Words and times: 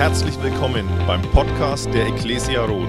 Herzlich 0.00 0.42
willkommen 0.42 0.88
beim 1.06 1.20
Podcast 1.20 1.92
der 1.92 2.06
Ecclesia 2.06 2.64
Roth. 2.64 2.88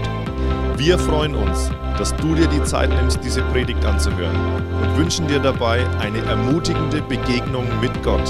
Wir 0.78 0.98
freuen 0.98 1.36
uns, 1.36 1.70
dass 1.98 2.16
du 2.16 2.36
dir 2.36 2.48
die 2.48 2.64
Zeit 2.64 2.90
nimmst, 2.90 3.20
diese 3.22 3.42
Predigt 3.42 3.84
anzuhören 3.84 4.34
und 4.82 4.98
wünschen 4.98 5.28
dir 5.28 5.40
dabei 5.40 5.86
eine 6.00 6.20
ermutigende 6.20 7.02
Begegnung 7.02 7.68
mit 7.82 8.02
Gott. 8.02 8.24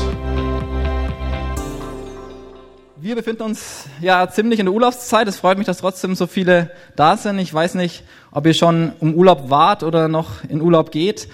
Wir 2.97 3.13
befinden 3.13 3.43
uns 3.43 3.85
ja 3.99 4.27
ziemlich 4.27 4.59
in 4.59 4.65
der 4.65 4.73
Urlaubszeit. 4.73 5.27
Es 5.27 5.37
freut 5.37 5.59
mich, 5.59 5.67
dass 5.67 5.77
trotzdem 5.77 6.15
so 6.15 6.25
viele 6.25 6.71
da 6.95 7.17
sind. 7.17 7.37
Ich 7.37 7.53
weiß 7.53 7.75
nicht, 7.75 8.03
ob 8.31 8.47
ihr 8.47 8.55
schon 8.55 8.93
im 8.99 9.13
Urlaub 9.13 9.51
wart 9.51 9.83
oder 9.83 10.07
noch 10.07 10.43
in 10.45 10.59
Urlaub 10.59 10.89
geht. 10.89 11.27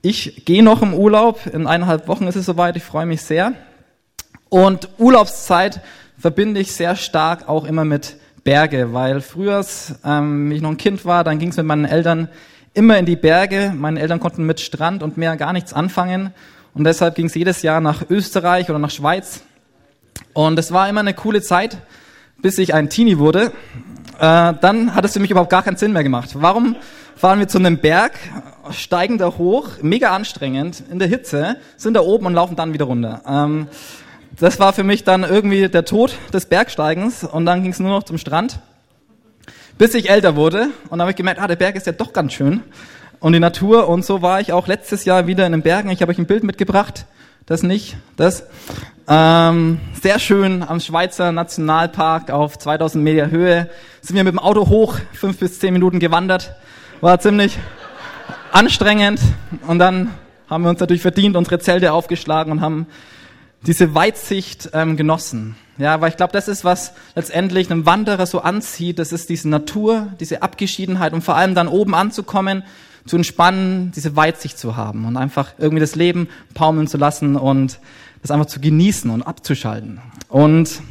Ich 0.00 0.46
gehe 0.46 0.62
noch 0.62 0.80
im 0.80 0.94
Urlaub. 0.94 1.44
In 1.52 1.66
eineinhalb 1.66 2.08
Wochen 2.08 2.26
ist 2.26 2.36
es 2.36 2.46
soweit. 2.46 2.78
Ich 2.78 2.82
freue 2.82 3.04
mich 3.04 3.20
sehr. 3.20 3.52
Und 4.48 4.88
Urlaubszeit 4.96 5.82
verbinde 6.18 6.60
ich 6.60 6.72
sehr 6.72 6.96
stark 6.96 7.48
auch 7.48 7.64
immer 7.64 7.84
mit 7.84 8.16
Berge, 8.44 8.92
weil 8.92 9.20
früher, 9.20 9.64
ähm, 10.04 10.50
ich 10.50 10.60
noch 10.60 10.70
ein 10.70 10.76
Kind 10.76 11.04
war, 11.04 11.24
dann 11.24 11.38
ging 11.38 11.50
es 11.50 11.56
mit 11.56 11.66
meinen 11.66 11.84
Eltern 11.84 12.28
immer 12.74 12.98
in 12.98 13.06
die 13.06 13.16
Berge. 13.16 13.72
Meine 13.76 14.00
Eltern 14.00 14.20
konnten 14.20 14.44
mit 14.44 14.60
Strand 14.60 15.02
und 15.02 15.16
Meer 15.16 15.36
gar 15.36 15.52
nichts 15.52 15.72
anfangen. 15.72 16.32
Und 16.74 16.84
deshalb 16.84 17.14
ging 17.14 17.26
es 17.26 17.34
jedes 17.34 17.62
Jahr 17.62 17.80
nach 17.80 18.08
Österreich 18.08 18.68
oder 18.68 18.78
nach 18.78 18.90
Schweiz. 18.90 19.42
Und 20.32 20.58
es 20.58 20.72
war 20.72 20.88
immer 20.88 21.00
eine 21.00 21.14
coole 21.14 21.42
Zeit, 21.42 21.78
bis 22.40 22.58
ich 22.58 22.74
ein 22.74 22.88
Teenie 22.88 23.18
wurde. 23.18 23.52
Äh, 24.18 24.54
dann 24.60 24.94
hat 24.94 25.04
es 25.04 25.12
für 25.12 25.20
mich 25.20 25.30
überhaupt 25.30 25.50
gar 25.50 25.62
keinen 25.62 25.76
Sinn 25.76 25.92
mehr 25.92 26.02
gemacht. 26.02 26.30
Warum 26.34 26.76
fahren 27.16 27.40
wir 27.40 27.48
zu 27.48 27.58
einem 27.58 27.78
Berg, 27.78 28.12
steigen 28.70 29.18
da 29.18 29.26
hoch, 29.38 29.70
mega 29.82 30.14
anstrengend, 30.14 30.84
in 30.90 30.98
der 30.98 31.08
Hitze, 31.08 31.56
sind 31.76 31.94
da 31.94 32.00
oben 32.00 32.26
und 32.26 32.34
laufen 32.34 32.54
dann 32.54 32.72
wieder 32.72 32.84
runter. 32.84 33.22
Ähm, 33.26 33.66
das 34.40 34.60
war 34.60 34.72
für 34.72 34.84
mich 34.84 35.04
dann 35.04 35.24
irgendwie 35.24 35.68
der 35.68 35.84
Tod 35.84 36.16
des 36.32 36.46
Bergsteigens 36.46 37.24
und 37.24 37.46
dann 37.46 37.62
ging 37.62 37.72
es 37.72 37.80
nur 37.80 37.90
noch 37.90 38.04
zum 38.04 38.18
Strand, 38.18 38.60
bis 39.78 39.94
ich 39.94 40.10
älter 40.10 40.36
wurde 40.36 40.68
und 40.84 40.92
dann 40.92 41.02
habe 41.02 41.10
ich 41.10 41.16
gemerkt, 41.16 41.40
ah, 41.40 41.46
der 41.46 41.56
Berg 41.56 41.76
ist 41.76 41.86
ja 41.86 41.92
doch 41.92 42.12
ganz 42.12 42.32
schön 42.32 42.62
und 43.20 43.32
die 43.32 43.40
Natur 43.40 43.88
und 43.88 44.04
so 44.04 44.22
war 44.22 44.40
ich 44.40 44.52
auch 44.52 44.66
letztes 44.66 45.04
Jahr 45.04 45.26
wieder 45.26 45.44
in 45.46 45.52
den 45.52 45.62
Bergen. 45.62 45.90
Ich 45.90 46.02
habe 46.02 46.12
euch 46.12 46.18
ein 46.18 46.26
Bild 46.26 46.44
mitgebracht, 46.44 47.06
das 47.46 47.62
nicht, 47.62 47.96
das. 48.16 48.44
Ähm, 49.10 49.80
sehr 50.00 50.18
schön 50.18 50.62
am 50.62 50.80
Schweizer 50.80 51.32
Nationalpark 51.32 52.30
auf 52.30 52.58
2000 52.58 53.02
Meter 53.02 53.30
Höhe 53.30 53.70
sind 54.02 54.16
wir 54.16 54.22
mit 54.22 54.34
dem 54.34 54.38
Auto 54.38 54.68
hoch, 54.68 54.98
fünf 55.14 55.38
bis 55.38 55.58
zehn 55.58 55.72
Minuten 55.72 55.98
gewandert, 55.98 56.54
war 57.00 57.18
ziemlich 57.18 57.58
anstrengend 58.52 59.20
und 59.66 59.78
dann 59.78 60.10
haben 60.48 60.62
wir 60.62 60.70
uns 60.70 60.80
natürlich 60.80 61.02
verdient, 61.02 61.36
unsere 61.36 61.58
Zelte 61.58 61.92
aufgeschlagen 61.92 62.52
und 62.52 62.60
haben 62.60 62.86
diese 63.62 63.94
Weitsicht 63.94 64.70
ähm, 64.72 64.96
genossen. 64.96 65.56
Ja, 65.78 66.00
weil 66.00 66.10
ich 66.10 66.16
glaube, 66.16 66.32
das 66.32 66.48
ist, 66.48 66.64
was 66.64 66.92
letztendlich 67.14 67.70
einen 67.70 67.86
Wanderer 67.86 68.26
so 68.26 68.40
anzieht. 68.40 68.98
Das 68.98 69.12
ist 69.12 69.28
diese 69.28 69.48
Natur, 69.48 70.08
diese 70.18 70.42
Abgeschiedenheit 70.42 71.12
und 71.12 71.22
vor 71.22 71.36
allem 71.36 71.54
dann 71.54 71.68
oben 71.68 71.94
anzukommen, 71.94 72.64
zu 73.06 73.16
entspannen, 73.16 73.92
diese 73.94 74.16
Weitsicht 74.16 74.58
zu 74.58 74.76
haben 74.76 75.06
und 75.06 75.16
einfach 75.16 75.54
irgendwie 75.58 75.80
das 75.80 75.94
Leben 75.94 76.28
paumeln 76.54 76.88
zu 76.88 76.98
lassen 76.98 77.36
und 77.36 77.78
das 78.22 78.30
einfach 78.30 78.46
zu 78.46 78.60
genießen 78.60 79.10
und 79.10 79.22
abzuschalten. 79.22 80.00
Und 80.28 80.82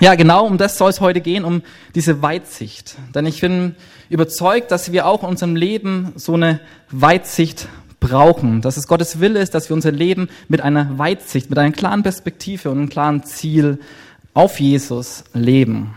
ja, 0.00 0.14
genau 0.14 0.46
um 0.46 0.56
das 0.56 0.78
soll 0.78 0.90
es 0.90 1.00
heute 1.00 1.20
gehen, 1.20 1.44
um 1.44 1.62
diese 1.94 2.22
Weitsicht. 2.22 2.96
Denn 3.14 3.26
ich 3.26 3.40
bin 3.40 3.74
überzeugt, 4.08 4.70
dass 4.70 4.92
wir 4.92 5.06
auch 5.06 5.22
in 5.22 5.28
unserem 5.28 5.56
Leben 5.56 6.12
so 6.16 6.34
eine 6.34 6.60
Weitsicht 6.90 7.68
brauchen, 8.02 8.60
dass 8.60 8.76
es 8.76 8.88
Gottes 8.88 9.20
Wille 9.20 9.40
ist, 9.40 9.54
dass 9.54 9.70
wir 9.70 9.74
unser 9.74 9.92
Leben 9.92 10.28
mit 10.48 10.60
einer 10.60 10.98
Weitsicht, 10.98 11.48
mit 11.48 11.58
einer 11.58 11.72
klaren 11.72 12.02
Perspektive 12.02 12.70
und 12.70 12.78
einem 12.78 12.88
klaren 12.88 13.22
Ziel 13.24 13.78
auf 14.34 14.60
Jesus 14.60 15.24
leben. 15.32 15.94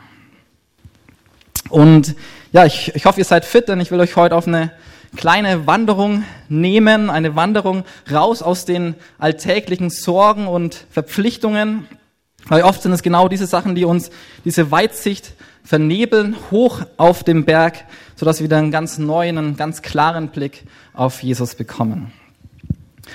Und 1.69 2.15
ja, 2.51 2.65
ich, 2.65 2.93
ich 2.95 3.05
hoffe, 3.05 3.19
ihr 3.19 3.25
seid 3.25 3.43
fit, 3.43 3.67
denn 3.67 3.81
ich 3.81 3.91
will 3.91 3.99
euch 3.99 4.15
heute 4.15 4.35
auf 4.35 4.47
eine 4.47 4.71
kleine 5.15 5.65
Wanderung 5.65 6.23
nehmen, 6.47 7.09
eine 7.09 7.35
Wanderung 7.35 7.83
raus 8.11 8.41
aus 8.41 8.65
den 8.65 8.95
alltäglichen 9.17 9.89
Sorgen 9.89 10.47
und 10.47 10.85
Verpflichtungen, 10.91 11.87
weil 12.47 12.61
oft 12.61 12.83
sind 12.83 12.91
es 12.91 13.01
genau 13.01 13.27
diese 13.27 13.47
Sachen, 13.47 13.73
die 13.73 13.85
uns 13.85 14.11
diese 14.43 14.69
Weitsicht 14.69 15.33
vernebeln, 15.65 16.35
hoch 16.51 16.83
auf 16.95 17.23
dem 17.23 17.43
Berg, 17.43 17.83
sodass 18.15 18.41
wir 18.41 18.51
einen 18.55 18.71
ganz 18.71 18.97
neuen, 18.97 19.37
einen 19.37 19.57
ganz 19.57 19.81
klaren 19.81 20.29
Blick 20.29 20.63
auf 20.93 21.23
Jesus 21.23 21.55
bekommen. 21.55 22.13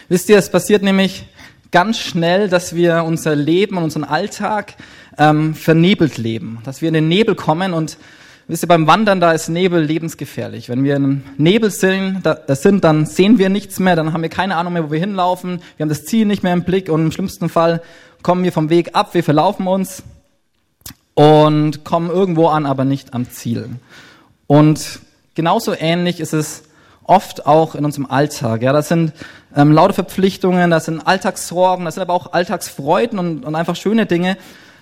Wisst 0.08 0.28
ihr, 0.28 0.36
es 0.36 0.50
passiert 0.50 0.82
nämlich 0.82 1.26
ganz 1.70 1.98
schnell, 1.98 2.48
dass 2.48 2.74
wir 2.74 3.04
unser 3.04 3.36
Leben 3.36 3.76
und 3.76 3.84
unseren 3.84 4.04
Alltag 4.04 4.74
ähm, 5.16 5.54
vernebelt 5.54 6.18
leben, 6.18 6.58
dass 6.64 6.82
wir 6.82 6.88
in 6.88 6.94
den 6.94 7.08
Nebel 7.08 7.36
kommen 7.36 7.72
und 7.72 7.96
wisst 8.48 8.64
ihr, 8.64 8.68
beim 8.68 8.88
Wandern, 8.88 9.20
da 9.20 9.32
ist 9.32 9.48
Nebel 9.48 9.80
lebensgefährlich. 9.80 10.68
Wenn 10.68 10.82
wir 10.82 10.96
im 10.96 11.22
Nebel 11.38 11.70
sind, 11.70 12.20
da, 12.24 12.36
sind, 12.56 12.82
dann 12.82 13.06
sehen 13.06 13.38
wir 13.38 13.48
nichts 13.48 13.78
mehr, 13.78 13.94
dann 13.94 14.12
haben 14.12 14.22
wir 14.22 14.28
keine 14.28 14.56
Ahnung 14.56 14.72
mehr, 14.72 14.84
wo 14.84 14.90
wir 14.90 14.98
hinlaufen, 14.98 15.60
wir 15.76 15.84
haben 15.84 15.88
das 15.88 16.04
Ziel 16.04 16.26
nicht 16.26 16.42
mehr 16.42 16.52
im 16.52 16.64
Blick 16.64 16.88
und 16.88 17.00
im 17.00 17.12
schlimmsten 17.12 17.48
Fall 17.48 17.80
kommen 18.22 18.42
wir 18.42 18.52
vom 18.52 18.70
Weg 18.70 18.94
ab, 18.94 19.14
wir 19.14 19.22
verlaufen 19.22 19.68
uns 19.68 20.02
und 21.20 21.84
kommen 21.84 22.08
irgendwo 22.08 22.48
an, 22.48 22.64
aber 22.64 22.86
nicht 22.86 23.12
am 23.12 23.28
Ziel. 23.28 23.68
Und 24.46 25.00
genauso 25.34 25.74
ähnlich 25.78 26.18
ist 26.18 26.32
es 26.32 26.62
oft 27.04 27.44
auch 27.44 27.74
in 27.74 27.84
unserem 27.84 28.06
Alltag. 28.06 28.62
Ja, 28.62 28.72
das 28.72 28.88
sind 28.88 29.12
ähm, 29.54 29.70
laute 29.70 29.92
Verpflichtungen, 29.92 30.70
das 30.70 30.86
sind 30.86 31.06
Alltagssorgen, 31.06 31.84
das 31.84 31.96
sind 31.96 32.02
aber 32.04 32.14
auch 32.14 32.32
Alltagsfreuden 32.32 33.18
und, 33.18 33.44
und 33.44 33.54
einfach 33.54 33.76
schöne 33.76 34.06
Dinge, 34.06 34.38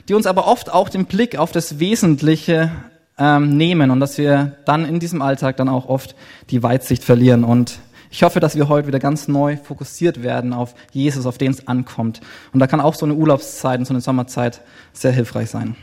die 0.08 0.14
uns 0.14 0.26
aber 0.26 0.46
oft 0.46 0.72
auch 0.72 0.88
den 0.88 1.06
Blick 1.06 1.36
auf 1.36 1.50
das 1.50 1.80
Wesentliche 1.80 2.70
ähm, 3.18 3.56
nehmen 3.56 3.90
und 3.90 3.98
dass 3.98 4.16
wir 4.16 4.58
dann 4.64 4.84
in 4.84 5.00
diesem 5.00 5.22
Alltag 5.22 5.56
dann 5.56 5.68
auch 5.68 5.88
oft 5.88 6.14
die 6.50 6.62
Weitsicht 6.62 7.02
verlieren. 7.02 7.42
Und 7.42 7.80
ich 8.12 8.22
hoffe, 8.22 8.38
dass 8.38 8.54
wir 8.54 8.68
heute 8.68 8.86
wieder 8.86 9.00
ganz 9.00 9.26
neu 9.26 9.56
fokussiert 9.56 10.22
werden 10.22 10.52
auf 10.52 10.76
Jesus, 10.92 11.26
auf 11.26 11.36
den 11.36 11.50
es 11.50 11.66
ankommt. 11.66 12.20
Und 12.52 12.60
da 12.60 12.68
kann 12.68 12.80
auch 12.80 12.94
so 12.94 13.06
eine 13.06 13.16
Urlaubszeit 13.16 13.80
und 13.80 13.86
so 13.86 13.92
eine 13.92 14.02
Sommerzeit 14.02 14.60
sehr 14.92 15.10
hilfreich 15.10 15.50
sein. 15.50 15.74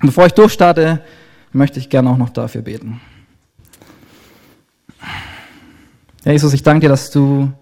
Bevor 0.00 0.26
ich 0.26 0.32
durchstarte, 0.32 1.02
möchte 1.52 1.78
ich 1.78 1.88
gerne 1.88 2.10
auch 2.10 2.16
noch 2.16 2.30
dafür 2.30 2.62
beten. 2.62 3.00
Ja, 6.24 6.32
Jesus, 6.32 6.52
ich 6.52 6.62
danke 6.62 6.80
dir, 6.80 6.88
dass 6.88 7.10
du 7.10 7.52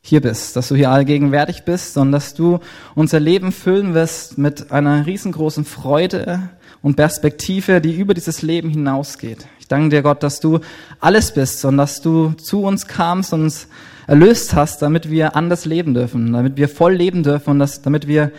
hier 0.00 0.20
bist, 0.22 0.56
dass 0.56 0.68
du 0.68 0.74
hier 0.74 0.90
allgegenwärtig 0.90 1.64
bist 1.64 1.98
und 1.98 2.12
dass 2.12 2.32
du 2.34 2.60
unser 2.94 3.20
Leben 3.20 3.52
füllen 3.52 3.94
wirst 3.94 4.38
mit 4.38 4.72
einer 4.72 5.04
riesengroßen 5.04 5.64
Freude 5.64 6.48
und 6.80 6.96
Perspektive, 6.96 7.80
die 7.80 7.94
über 7.94 8.14
dieses 8.14 8.42
Leben 8.42 8.70
hinausgeht. 8.70 9.46
Ich 9.60 9.68
danke 9.68 9.90
dir, 9.90 10.02
Gott, 10.02 10.22
dass 10.22 10.40
du 10.40 10.60
alles 11.00 11.34
bist 11.34 11.64
und 11.64 11.76
dass 11.76 12.00
du 12.00 12.32
zu 12.32 12.62
uns 12.62 12.86
kamst 12.86 13.34
und 13.34 13.42
uns 13.42 13.68
erlöst 14.06 14.54
hast, 14.54 14.80
damit 14.80 15.10
wir 15.10 15.36
anders 15.36 15.66
leben 15.66 15.92
dürfen, 15.92 16.32
damit 16.32 16.56
wir 16.56 16.68
voll 16.68 16.94
leben 16.94 17.22
dürfen 17.22 17.50
und 17.50 17.58
dass, 17.58 17.82
damit 17.82 18.08
wir 18.08 18.32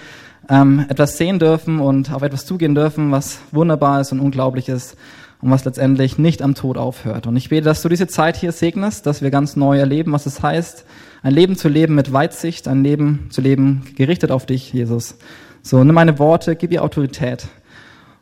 ähm, 0.49 0.85
etwas 0.89 1.17
sehen 1.17 1.39
dürfen 1.39 1.79
und 1.79 2.11
auf 2.11 2.23
etwas 2.23 2.45
zugehen 2.45 2.75
dürfen, 2.75 3.11
was 3.11 3.39
wunderbar 3.51 4.01
ist 4.01 4.11
und 4.11 4.19
unglaublich 4.19 4.67
ist 4.67 4.97
und 5.41 5.51
was 5.51 5.63
letztendlich 5.63 6.17
nicht 6.17 6.41
am 6.41 6.55
Tod 6.55 6.77
aufhört. 6.77 7.27
Und 7.27 7.37
ich 7.37 7.49
bete, 7.49 7.65
dass 7.65 7.81
du 7.81 7.89
diese 7.89 8.07
Zeit 8.07 8.35
hier 8.35 8.51
segnest, 8.51 9.05
dass 9.05 9.21
wir 9.21 9.31
ganz 9.31 9.55
neu 9.55 9.77
erleben, 9.77 10.11
was 10.11 10.25
es 10.25 10.41
heißt, 10.41 10.85
ein 11.21 11.33
Leben 11.33 11.55
zu 11.55 11.69
leben 11.69 11.95
mit 11.95 12.11
Weitsicht, 12.11 12.67
ein 12.67 12.83
Leben 12.83 13.27
zu 13.29 13.41
leben 13.41 13.83
gerichtet 13.95 14.31
auf 14.31 14.45
dich, 14.45 14.73
Jesus. 14.73 15.15
So, 15.61 15.83
nimm 15.83 15.95
meine 15.95 16.19
Worte, 16.19 16.55
gib 16.55 16.71
ihr 16.71 16.83
Autorität 16.83 17.47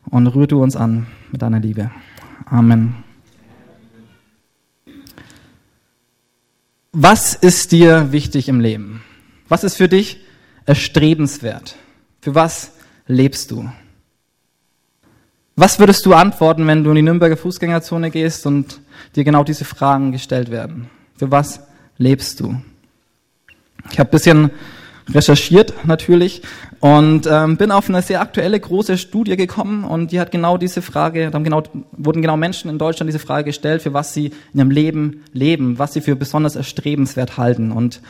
und 0.10 0.28
rühr 0.28 0.48
du 0.48 0.62
uns 0.62 0.76
an 0.76 1.08
mit 1.32 1.42
deiner 1.42 1.60
Liebe. 1.60 1.92
Amen. 2.46 2.96
Was 6.92 7.36
ist 7.36 7.72
dir 7.72 8.12
wichtig 8.12 8.50
im 8.50 8.60
Leben? 8.60 9.04
Was 9.48 9.64
ist 9.64 9.78
für 9.78 9.88
dich 9.88 10.22
erstrebenswert? 10.66 11.76
Für 12.22 12.36
was 12.36 12.72
lebst 13.08 13.52
du? 13.52 13.70
Was 15.56 15.80
würdest 15.80 16.06
du 16.06 16.14
antworten, 16.14 16.68
wenn 16.68 16.84
du 16.84 16.92
in 16.92 16.98
die 16.98 17.02
Nürnberger 17.02 17.38
Fußgängerzone 17.38 18.12
gehst 18.12 18.46
und 18.46 18.80
dir 19.16 19.24
genau 19.24 19.44
diese 19.44 19.66
Fragen 19.66 20.12
gestellt 20.12 20.52
werden? 20.52 20.90
Für 21.16 21.32
was 21.32 21.62
lebst 21.98 22.40
du? 22.40 22.62
Ich 23.92 24.00
habe 24.00 24.10
ein 24.10 24.12
bisschen 24.12 24.52
recherchiert 25.14 25.74
natürlich 25.86 26.42
und 26.80 27.28
ähm, 27.28 27.58
bin 27.58 27.72
auf 27.72 27.90
eine 27.90 28.02
sehr 28.02 28.22
aktuelle 28.22 28.60
große 28.60 28.98
Studie 28.98 29.38
gekommen 29.38 29.84
und 29.84 30.12
die 30.12 30.20
hat 30.20 30.32
genau 30.32 30.58
diese 30.58 30.82
Frage, 30.82 31.32
dann 31.32 31.44
genau, 31.44 31.64
wurden 31.92 32.22
genau 32.22 32.38
Menschen 32.38 32.70
in 32.70 32.78
Deutschland 32.78 33.08
diese 33.08 33.20
Frage 33.20 33.46
gestellt, 33.46 33.82
für 33.82 33.94
was 33.94 34.14
sie 34.14 34.28
in 34.54 34.60
ihrem 34.60 34.72
Leben 34.72 35.24
leben, 35.34 35.80
was 35.80 35.94
sie 35.94 36.02
für 36.02 36.16
besonders 36.16 36.56
erstrebenswert 36.56 37.38
halten. 37.38 37.72
Und 37.72 38.02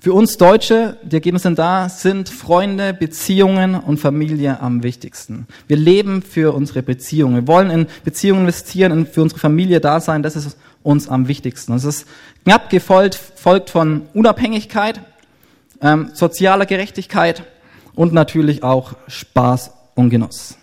für 0.00 0.12
uns 0.12 0.36
Deutsche, 0.36 0.98
die 1.02 1.16
Ergebnisse 1.16 1.44
sind 1.44 1.58
da, 1.58 1.88
sind 1.88 2.28
Freunde, 2.28 2.92
Beziehungen 2.92 3.74
und 3.74 3.98
Familie 3.98 4.60
am 4.60 4.82
wichtigsten. 4.82 5.46
Wir 5.66 5.78
leben 5.78 6.20
für 6.20 6.54
unsere 6.54 6.82
Beziehungen. 6.82 7.36
Wir 7.36 7.48
wollen 7.48 7.70
in 7.70 7.86
Beziehungen 8.04 8.42
investieren, 8.42 8.92
und 8.92 9.08
für 9.08 9.22
unsere 9.22 9.40
Familie 9.40 9.80
da 9.80 10.00
sein. 10.00 10.22
Das 10.22 10.36
ist 10.36 10.58
uns 10.82 11.08
am 11.08 11.26
wichtigsten. 11.28 11.72
Es 11.72 11.84
ist 11.84 12.06
knapp 12.44 12.70
gefolgt 12.70 13.14
folgt 13.14 13.70
von 13.70 14.02
Unabhängigkeit, 14.14 15.00
ähm, 15.80 16.10
sozialer 16.12 16.66
Gerechtigkeit 16.66 17.44
und 17.94 18.12
natürlich 18.12 18.62
auch 18.62 18.94
Spaß 19.08 19.72
und 19.94 20.10
Genuss. 20.10 20.56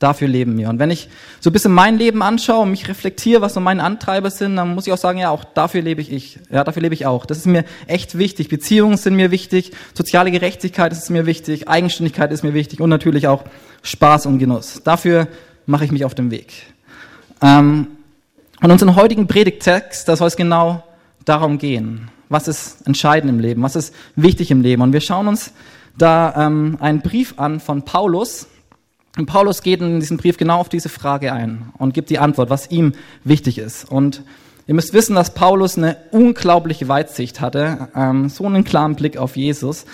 Dafür 0.00 0.28
leben 0.28 0.56
wir. 0.56 0.70
Und 0.70 0.78
wenn 0.78 0.90
ich 0.90 1.10
so 1.40 1.50
ein 1.50 1.52
bisschen 1.52 1.72
mein 1.72 1.98
Leben 1.98 2.22
anschaue 2.22 2.62
und 2.62 2.70
mich 2.70 2.88
reflektiere, 2.88 3.42
was 3.42 3.52
so 3.52 3.60
meine 3.60 3.84
Antreiber 3.84 4.30
sind, 4.30 4.56
dann 4.56 4.74
muss 4.74 4.86
ich 4.86 4.94
auch 4.94 4.98
sagen, 4.98 5.18
ja, 5.18 5.28
auch 5.28 5.44
dafür 5.44 5.82
lebe 5.82 6.00
ich. 6.00 6.38
Ja, 6.50 6.64
dafür 6.64 6.80
lebe 6.80 6.94
ich 6.94 7.04
auch. 7.04 7.26
Das 7.26 7.36
ist 7.36 7.46
mir 7.46 7.66
echt 7.86 8.16
wichtig. 8.16 8.48
Beziehungen 8.48 8.96
sind 8.96 9.14
mir 9.14 9.30
wichtig, 9.30 9.72
soziale 9.92 10.30
Gerechtigkeit 10.30 10.92
ist 10.92 11.10
mir 11.10 11.26
wichtig, 11.26 11.68
Eigenständigkeit 11.68 12.32
ist 12.32 12.42
mir 12.42 12.54
wichtig 12.54 12.80
und 12.80 12.88
natürlich 12.88 13.28
auch 13.28 13.44
Spaß 13.82 14.24
und 14.24 14.38
Genuss. 14.38 14.80
Dafür 14.82 15.28
mache 15.66 15.84
ich 15.84 15.92
mich 15.92 16.06
auf 16.06 16.14
den 16.14 16.30
Weg. 16.30 16.50
Ähm, 17.42 17.86
und 18.62 18.70
unseren 18.70 18.96
heutigen 18.96 19.26
Predigttext, 19.26 20.08
da 20.08 20.16
soll 20.16 20.28
es 20.28 20.36
genau 20.36 20.82
darum 21.26 21.58
gehen. 21.58 22.10
Was 22.30 22.48
ist 22.48 22.86
entscheidend 22.86 23.30
im 23.30 23.38
Leben? 23.38 23.62
Was 23.62 23.76
ist 23.76 23.94
wichtig 24.16 24.50
im 24.50 24.62
Leben? 24.62 24.80
Und 24.80 24.94
wir 24.94 25.02
schauen 25.02 25.28
uns 25.28 25.52
da 25.98 26.46
ähm, 26.46 26.78
einen 26.80 27.02
Brief 27.02 27.34
an 27.36 27.60
von 27.60 27.82
Paulus, 27.82 28.46
und 29.16 29.26
Paulus 29.26 29.62
geht 29.62 29.80
in 29.80 29.98
diesem 29.98 30.18
Brief 30.18 30.36
genau 30.36 30.58
auf 30.58 30.68
diese 30.68 30.88
Frage 30.88 31.32
ein 31.32 31.72
und 31.78 31.94
gibt 31.94 32.10
die 32.10 32.18
Antwort, 32.18 32.48
was 32.48 32.70
ihm 32.70 32.92
wichtig 33.24 33.58
ist. 33.58 33.90
Und 33.90 34.22
ihr 34.66 34.74
müsst 34.74 34.94
wissen, 34.94 35.16
dass 35.16 35.34
Paulus 35.34 35.76
eine 35.76 35.96
unglaubliche 36.12 36.86
Weitsicht 36.86 37.40
hatte, 37.40 37.88
ähm, 37.96 38.28
so 38.28 38.46
einen 38.46 38.64
klaren 38.64 38.94
Blick 38.94 39.16
auf 39.16 39.36
Jesus. 39.36 39.84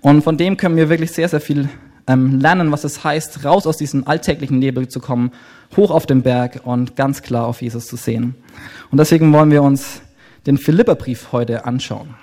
Und 0.00 0.22
von 0.22 0.36
dem 0.36 0.56
können 0.56 0.76
wir 0.76 0.88
wirklich 0.88 1.12
sehr, 1.12 1.28
sehr 1.28 1.40
viel 1.40 1.68
ähm, 2.06 2.38
lernen, 2.38 2.70
was 2.70 2.84
es 2.84 3.02
heißt, 3.02 3.44
raus 3.44 3.66
aus 3.66 3.76
diesem 3.76 4.06
alltäglichen 4.06 4.60
Nebel 4.60 4.88
zu 4.88 5.00
kommen, 5.00 5.32
hoch 5.76 5.90
auf 5.90 6.06
den 6.06 6.22
Berg 6.22 6.60
und 6.64 6.94
ganz 6.94 7.22
klar 7.22 7.46
auf 7.46 7.62
Jesus 7.62 7.86
zu 7.86 7.96
sehen. 7.96 8.36
Und 8.90 8.98
deswegen 8.98 9.32
wollen 9.32 9.50
wir 9.50 9.62
uns 9.62 10.00
den 10.46 10.58
Philipperbrief 10.58 11.32
heute 11.32 11.64
anschauen. 11.64 12.14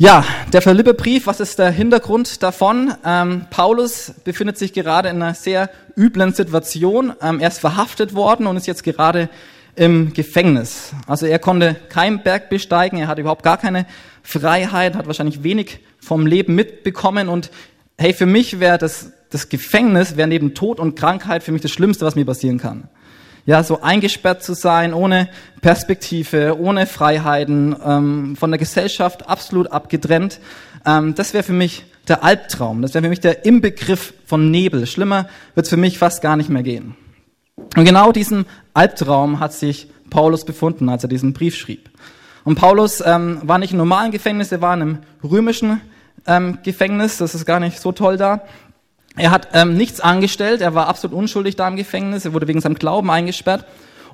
Ja, 0.00 0.24
der 0.52 0.62
Philipperbrief, 0.62 1.26
was 1.26 1.40
ist 1.40 1.58
der 1.58 1.72
Hintergrund 1.72 2.44
davon? 2.44 2.94
Ähm, 3.04 3.46
Paulus 3.50 4.12
befindet 4.22 4.56
sich 4.56 4.72
gerade 4.72 5.08
in 5.08 5.20
einer 5.20 5.34
sehr 5.34 5.70
üblen 5.96 6.32
Situation. 6.32 7.14
Ähm, 7.20 7.40
er 7.40 7.48
ist 7.48 7.58
verhaftet 7.58 8.14
worden 8.14 8.46
und 8.46 8.56
ist 8.56 8.68
jetzt 8.68 8.84
gerade 8.84 9.28
im 9.74 10.12
Gefängnis. 10.12 10.92
Also 11.08 11.26
er 11.26 11.40
konnte 11.40 11.74
keinen 11.88 12.22
Berg 12.22 12.48
besteigen, 12.48 12.98
er 12.98 13.08
hat 13.08 13.18
überhaupt 13.18 13.42
gar 13.42 13.56
keine 13.56 13.86
Freiheit, 14.22 14.94
hat 14.94 15.08
wahrscheinlich 15.08 15.42
wenig 15.42 15.80
vom 15.98 16.28
Leben 16.28 16.54
mitbekommen 16.54 17.28
und 17.28 17.50
hey, 17.96 18.12
für 18.12 18.26
mich 18.26 18.60
wäre 18.60 18.78
das, 18.78 19.10
das 19.30 19.48
Gefängnis, 19.48 20.16
wäre 20.16 20.28
neben 20.28 20.54
Tod 20.54 20.78
und 20.78 20.94
Krankheit 20.94 21.42
für 21.42 21.50
mich 21.50 21.62
das 21.62 21.72
Schlimmste, 21.72 22.06
was 22.06 22.14
mir 22.14 22.24
passieren 22.24 22.58
kann 22.58 22.88
ja, 23.48 23.62
so 23.62 23.80
eingesperrt 23.80 24.42
zu 24.42 24.52
sein, 24.52 24.92
ohne 24.92 25.26
Perspektive, 25.62 26.60
ohne 26.60 26.84
Freiheiten, 26.84 27.74
ähm, 27.82 28.36
von 28.36 28.50
der 28.50 28.58
Gesellschaft 28.58 29.26
absolut 29.26 29.72
abgetrennt, 29.72 30.38
ähm, 30.84 31.14
das 31.14 31.32
wäre 31.32 31.42
für 31.42 31.54
mich 31.54 31.86
der 32.08 32.22
Albtraum. 32.22 32.82
Das 32.82 32.92
wäre 32.92 33.04
für 33.04 33.08
mich 33.08 33.20
der 33.20 33.46
Inbegriff 33.46 34.12
von 34.26 34.50
Nebel. 34.50 34.86
Schlimmer 34.86 35.30
wird 35.54 35.64
es 35.64 35.70
für 35.70 35.78
mich 35.78 35.96
fast 35.96 36.20
gar 36.20 36.36
nicht 36.36 36.50
mehr 36.50 36.62
gehen. 36.62 36.94
Und 37.74 37.86
genau 37.86 38.12
diesen 38.12 38.44
Albtraum 38.74 39.40
hat 39.40 39.54
sich 39.54 39.88
Paulus 40.10 40.44
befunden, 40.44 40.90
als 40.90 41.02
er 41.02 41.08
diesen 41.08 41.32
Brief 41.32 41.56
schrieb. 41.56 41.88
Und 42.44 42.56
Paulus 42.56 43.02
ähm, 43.02 43.40
war 43.44 43.56
nicht 43.56 43.72
im 43.72 43.78
normalen 43.78 44.12
Gefängnis, 44.12 44.52
er 44.52 44.60
war 44.60 44.74
in 44.74 44.82
einem 44.82 44.98
römischen 45.24 45.80
ähm, 46.26 46.58
Gefängnis, 46.64 47.16
das 47.16 47.34
ist 47.34 47.46
gar 47.46 47.60
nicht 47.60 47.80
so 47.80 47.92
toll 47.92 48.18
da. 48.18 48.42
Er 49.18 49.30
hat 49.30 49.48
ähm, 49.52 49.76
nichts 49.76 50.00
angestellt, 50.00 50.60
er 50.60 50.74
war 50.74 50.86
absolut 50.88 51.16
unschuldig 51.16 51.56
da 51.56 51.68
im 51.68 51.76
Gefängnis, 51.76 52.24
er 52.24 52.32
wurde 52.32 52.48
wegen 52.48 52.60
seinem 52.60 52.76
Glauben 52.76 53.10
eingesperrt 53.10 53.64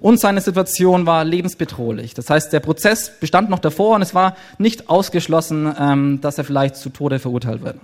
und 0.00 0.18
seine 0.18 0.40
Situation 0.40 1.06
war 1.06 1.24
lebensbedrohlich. 1.24 2.14
Das 2.14 2.30
heißt, 2.30 2.52
der 2.52 2.60
Prozess 2.60 3.10
bestand 3.20 3.50
noch 3.50 3.58
davor 3.58 3.96
und 3.96 4.02
es 4.02 4.14
war 4.14 4.36
nicht 4.58 4.88
ausgeschlossen, 4.88 5.74
ähm, 5.78 6.20
dass 6.20 6.38
er 6.38 6.44
vielleicht 6.44 6.76
zu 6.76 6.90
Tode 6.90 7.18
verurteilt 7.18 7.62
wird. 7.62 7.76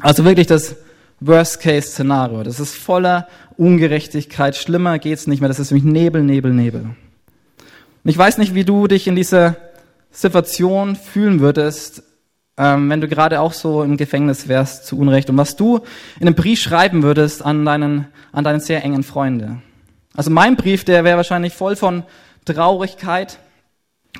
Also 0.00 0.24
wirklich 0.24 0.46
das 0.46 0.76
Worst-Case-Szenario. 1.20 2.42
Das 2.42 2.60
ist 2.60 2.74
voller 2.74 3.28
Ungerechtigkeit. 3.56 4.56
Schlimmer 4.56 4.98
geht's 4.98 5.26
nicht 5.26 5.40
mehr. 5.40 5.48
Das 5.48 5.58
ist 5.58 5.70
nämlich 5.70 5.90
Nebel, 5.90 6.22
Nebel, 6.22 6.52
Nebel. 6.52 6.80
Und 6.82 8.10
ich 8.10 8.18
weiß 8.18 8.38
nicht, 8.38 8.54
wie 8.54 8.64
du 8.64 8.86
dich 8.86 9.06
in 9.06 9.16
dieser 9.16 9.56
Situation 10.10 10.96
fühlen 10.96 11.40
würdest, 11.40 12.02
ähm, 12.56 12.88
wenn 12.88 13.00
du 13.00 13.08
gerade 13.08 13.40
auch 13.40 13.52
so 13.52 13.82
im 13.82 13.96
Gefängnis 13.96 14.48
wärst 14.48 14.86
zu 14.86 14.98
Unrecht 14.98 15.28
und 15.30 15.36
was 15.36 15.56
du 15.56 15.78
in 16.20 16.26
einem 16.26 16.36
Brief 16.36 16.60
schreiben 16.60 17.02
würdest 17.02 17.44
an 17.44 17.64
deinen, 17.64 18.06
an 18.32 18.44
deinen 18.44 18.60
sehr 18.60 18.84
engen 18.84 19.02
Freunde. 19.02 19.58
Also 20.14 20.30
mein 20.30 20.56
Brief, 20.56 20.84
der 20.84 21.04
wäre 21.04 21.16
wahrscheinlich 21.16 21.52
voll 21.52 21.74
von 21.74 22.04
Traurigkeit, 22.44 23.38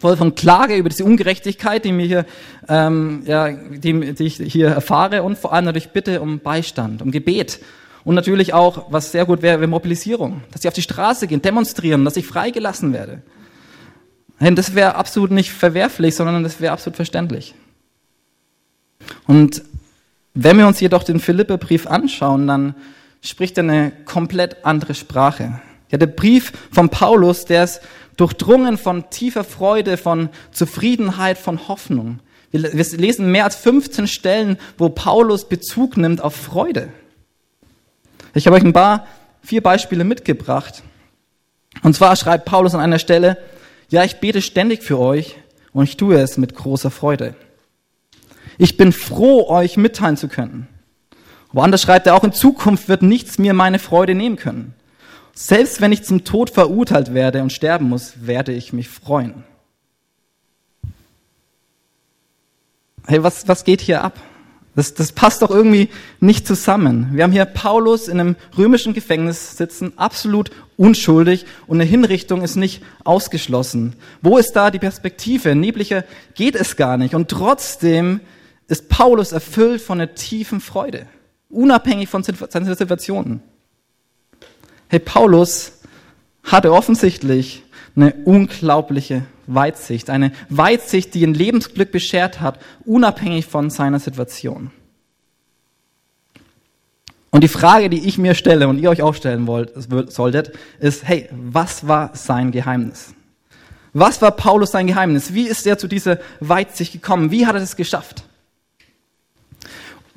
voll 0.00 0.16
von 0.16 0.34
Klage 0.34 0.74
über 0.76 0.88
diese 0.88 1.04
Ungerechtigkeit, 1.04 1.84
die 1.84 1.92
mir 1.92 2.06
hier, 2.06 2.26
ähm, 2.68 3.22
ja, 3.26 3.50
die, 3.50 4.14
die 4.14 4.24
ich 4.24 4.36
hier 4.36 4.68
erfahre 4.68 5.22
und 5.22 5.38
vor 5.38 5.52
allem 5.52 5.66
natürlich 5.66 5.90
Bitte 5.90 6.20
um 6.20 6.40
Beistand, 6.40 7.02
um 7.02 7.12
Gebet 7.12 7.60
und 8.02 8.16
natürlich 8.16 8.52
auch, 8.52 8.86
was 8.90 9.12
sehr 9.12 9.24
gut 9.24 9.42
wäre, 9.42 9.60
wäre 9.60 9.68
Mobilisierung, 9.68 10.42
dass 10.50 10.62
sie 10.62 10.68
auf 10.68 10.74
die 10.74 10.82
Straße 10.82 11.28
gehen, 11.28 11.40
demonstrieren, 11.40 12.04
dass 12.04 12.16
ich 12.16 12.26
freigelassen 12.26 12.92
werde. 12.92 13.22
Das 14.40 14.74
wäre 14.74 14.96
absolut 14.96 15.30
nicht 15.30 15.52
verwerflich, 15.52 16.16
sondern 16.16 16.42
das 16.42 16.60
wäre 16.60 16.72
absolut 16.72 16.96
verständlich. 16.96 17.54
Und 19.26 19.62
wenn 20.34 20.58
wir 20.58 20.66
uns 20.66 20.80
jedoch 20.80 21.04
den 21.04 21.20
Philipperbrief 21.20 21.86
anschauen, 21.86 22.46
dann 22.46 22.74
spricht 23.22 23.56
er 23.58 23.64
eine 23.64 23.92
komplett 24.04 24.64
andere 24.64 24.94
Sprache. 24.94 25.60
Ja, 25.90 25.98
der 25.98 26.06
Brief 26.06 26.52
von 26.72 26.88
Paulus, 26.88 27.44
der 27.44 27.64
ist 27.64 27.80
durchdrungen 28.16 28.78
von 28.78 29.10
tiefer 29.10 29.44
Freude, 29.44 29.96
von 29.96 30.28
Zufriedenheit, 30.52 31.38
von 31.38 31.68
Hoffnung. 31.68 32.20
Wir 32.50 32.60
lesen 32.60 33.32
mehr 33.32 33.44
als 33.44 33.56
15 33.56 34.06
Stellen, 34.06 34.58
wo 34.78 34.88
Paulus 34.88 35.48
Bezug 35.48 35.96
nimmt 35.96 36.20
auf 36.20 36.36
Freude. 36.36 36.88
Ich 38.34 38.46
habe 38.46 38.56
euch 38.56 38.64
ein 38.64 38.72
paar, 38.72 39.06
vier 39.42 39.62
Beispiele 39.62 40.04
mitgebracht. 40.04 40.82
Und 41.82 41.94
zwar 41.94 42.16
schreibt 42.16 42.44
Paulus 42.44 42.74
an 42.74 42.80
einer 42.80 42.98
Stelle, 42.98 43.38
ja, 43.88 44.04
ich 44.04 44.16
bete 44.16 44.40
ständig 44.40 44.82
für 44.82 44.98
euch 44.98 45.36
und 45.72 45.84
ich 45.84 45.96
tue 45.96 46.16
es 46.16 46.38
mit 46.38 46.54
großer 46.54 46.90
Freude. 46.90 47.34
Ich 48.58 48.76
bin 48.76 48.92
froh, 48.92 49.48
euch 49.48 49.76
mitteilen 49.76 50.16
zu 50.16 50.28
können. 50.28 50.68
Woanders 51.52 51.82
schreibt 51.82 52.06
er 52.06 52.14
auch, 52.14 52.24
in 52.24 52.32
Zukunft 52.32 52.88
wird 52.88 53.02
nichts 53.02 53.38
mir 53.38 53.54
meine 53.54 53.78
Freude 53.78 54.14
nehmen 54.14 54.36
können. 54.36 54.74
Selbst 55.34 55.80
wenn 55.80 55.92
ich 55.92 56.04
zum 56.04 56.24
Tod 56.24 56.50
verurteilt 56.50 57.14
werde 57.14 57.42
und 57.42 57.52
sterben 57.52 57.88
muss, 57.88 58.26
werde 58.26 58.52
ich 58.52 58.72
mich 58.72 58.88
freuen. 58.88 59.44
Hey, 63.06 63.22
was, 63.22 63.46
was 63.48 63.64
geht 63.64 63.80
hier 63.80 64.02
ab? 64.02 64.20
Das, 64.76 64.94
das 64.94 65.12
passt 65.12 65.42
doch 65.42 65.50
irgendwie 65.50 65.88
nicht 66.18 66.46
zusammen. 66.46 67.10
Wir 67.12 67.22
haben 67.22 67.32
hier 67.32 67.44
Paulus 67.44 68.08
in 68.08 68.18
einem 68.18 68.36
römischen 68.58 68.92
Gefängnis 68.92 69.56
sitzen, 69.56 69.92
absolut 69.96 70.50
unschuldig 70.76 71.46
und 71.68 71.80
eine 71.80 71.88
Hinrichtung 71.88 72.42
ist 72.42 72.56
nicht 72.56 72.82
ausgeschlossen. 73.04 73.94
Wo 74.20 74.36
ist 74.38 74.52
da 74.52 74.72
die 74.72 74.80
Perspektive? 74.80 75.54
Neblicher 75.54 76.04
geht 76.34 76.56
es 76.56 76.74
gar 76.74 76.96
nicht. 76.96 77.14
Und 77.14 77.28
trotzdem 77.28 78.20
ist 78.68 78.88
Paulus 78.88 79.32
erfüllt 79.32 79.80
von 79.80 80.00
einer 80.00 80.14
tiefen 80.14 80.60
Freude, 80.60 81.06
unabhängig 81.50 82.08
von 82.08 82.22
seinen 82.22 82.74
Situationen. 82.74 83.42
Hey, 84.88 84.98
Paulus 84.98 85.80
hatte 86.42 86.72
offensichtlich 86.72 87.62
eine 87.96 88.14
unglaubliche 88.24 89.22
Weitsicht, 89.46 90.10
eine 90.10 90.32
Weitsicht, 90.48 91.14
die 91.14 91.22
ihn 91.22 91.34
Lebensglück 91.34 91.92
beschert 91.92 92.40
hat, 92.40 92.58
unabhängig 92.84 93.46
von 93.46 93.70
seiner 93.70 94.00
Situation. 94.00 94.70
Und 97.30 97.42
die 97.42 97.48
Frage, 97.48 97.90
die 97.90 98.06
ich 98.06 98.16
mir 98.16 98.34
stelle 98.34 98.68
und 98.68 98.78
ihr 98.78 98.90
euch 98.90 99.02
auch 99.02 99.14
stellen 99.14 99.46
wollt, 99.48 99.72
solltet, 100.12 100.52
ist, 100.78 101.06
hey, 101.06 101.28
was 101.32 101.88
war 101.88 102.14
sein 102.14 102.52
Geheimnis? 102.52 103.12
Was 103.92 104.22
war 104.22 104.30
Paulus 104.32 104.70
sein 104.70 104.86
Geheimnis? 104.86 105.34
Wie 105.34 105.48
ist 105.48 105.66
er 105.66 105.78
zu 105.78 105.88
dieser 105.88 106.18
Weitsicht 106.40 106.92
gekommen? 106.92 107.30
Wie 107.30 107.46
hat 107.46 107.54
er 107.54 107.60
das 107.60 107.76
geschafft? 107.76 108.24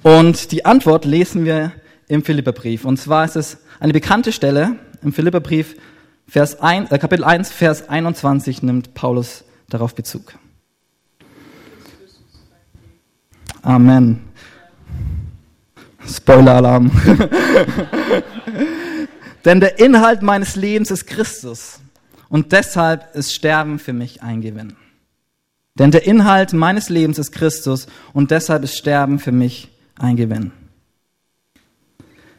Und 0.08 0.54
die 0.54 0.64
Antwort 0.64 1.04
lesen 1.04 1.44
wir 1.44 1.74
im 2.08 2.24
Philipperbrief. 2.24 2.86
Und 2.86 2.96
zwar 2.96 3.26
ist 3.26 3.36
es 3.36 3.58
eine 3.82 3.92
bekannte 3.92 4.32
Stelle 4.32 4.78
im 5.02 5.12
Philipperbrief, 5.12 5.76
Vers 6.30 6.62
1, 6.62 6.92
äh, 6.92 6.98
Kapitel 6.98 7.26
1, 7.26 7.52
Vers 7.52 7.90
21 7.90 8.64
nimmt 8.64 8.94
Paulus 8.94 9.44
darauf 9.68 9.96
Bezug. 9.96 10.36
Amen. 13.62 14.22
Spoiler-Alarm. 16.08 16.90
Denn 19.44 19.60
der 19.60 19.78
Inhalt 19.78 20.22
meines 20.22 20.56
Lebens 20.56 20.90
ist 20.90 21.06
Christus 21.06 21.82
und 22.30 22.54
deshalb 22.54 23.14
ist 23.14 23.34
Sterben 23.34 23.78
für 23.78 23.92
mich 23.92 24.24
ein 24.24 24.40
Gewinn. 24.40 24.78
Denn 25.76 25.92
der 25.92 26.08
Inhalt 26.08 26.54
meines 26.54 26.88
Lebens 26.88 27.20
ist 27.20 27.34
Christus 27.34 27.88
und 28.14 28.32
deshalb 28.32 28.64
ist 28.64 28.78
Sterben 28.78 29.20
für 29.20 29.34
mich 29.34 29.70
ein. 30.00 30.52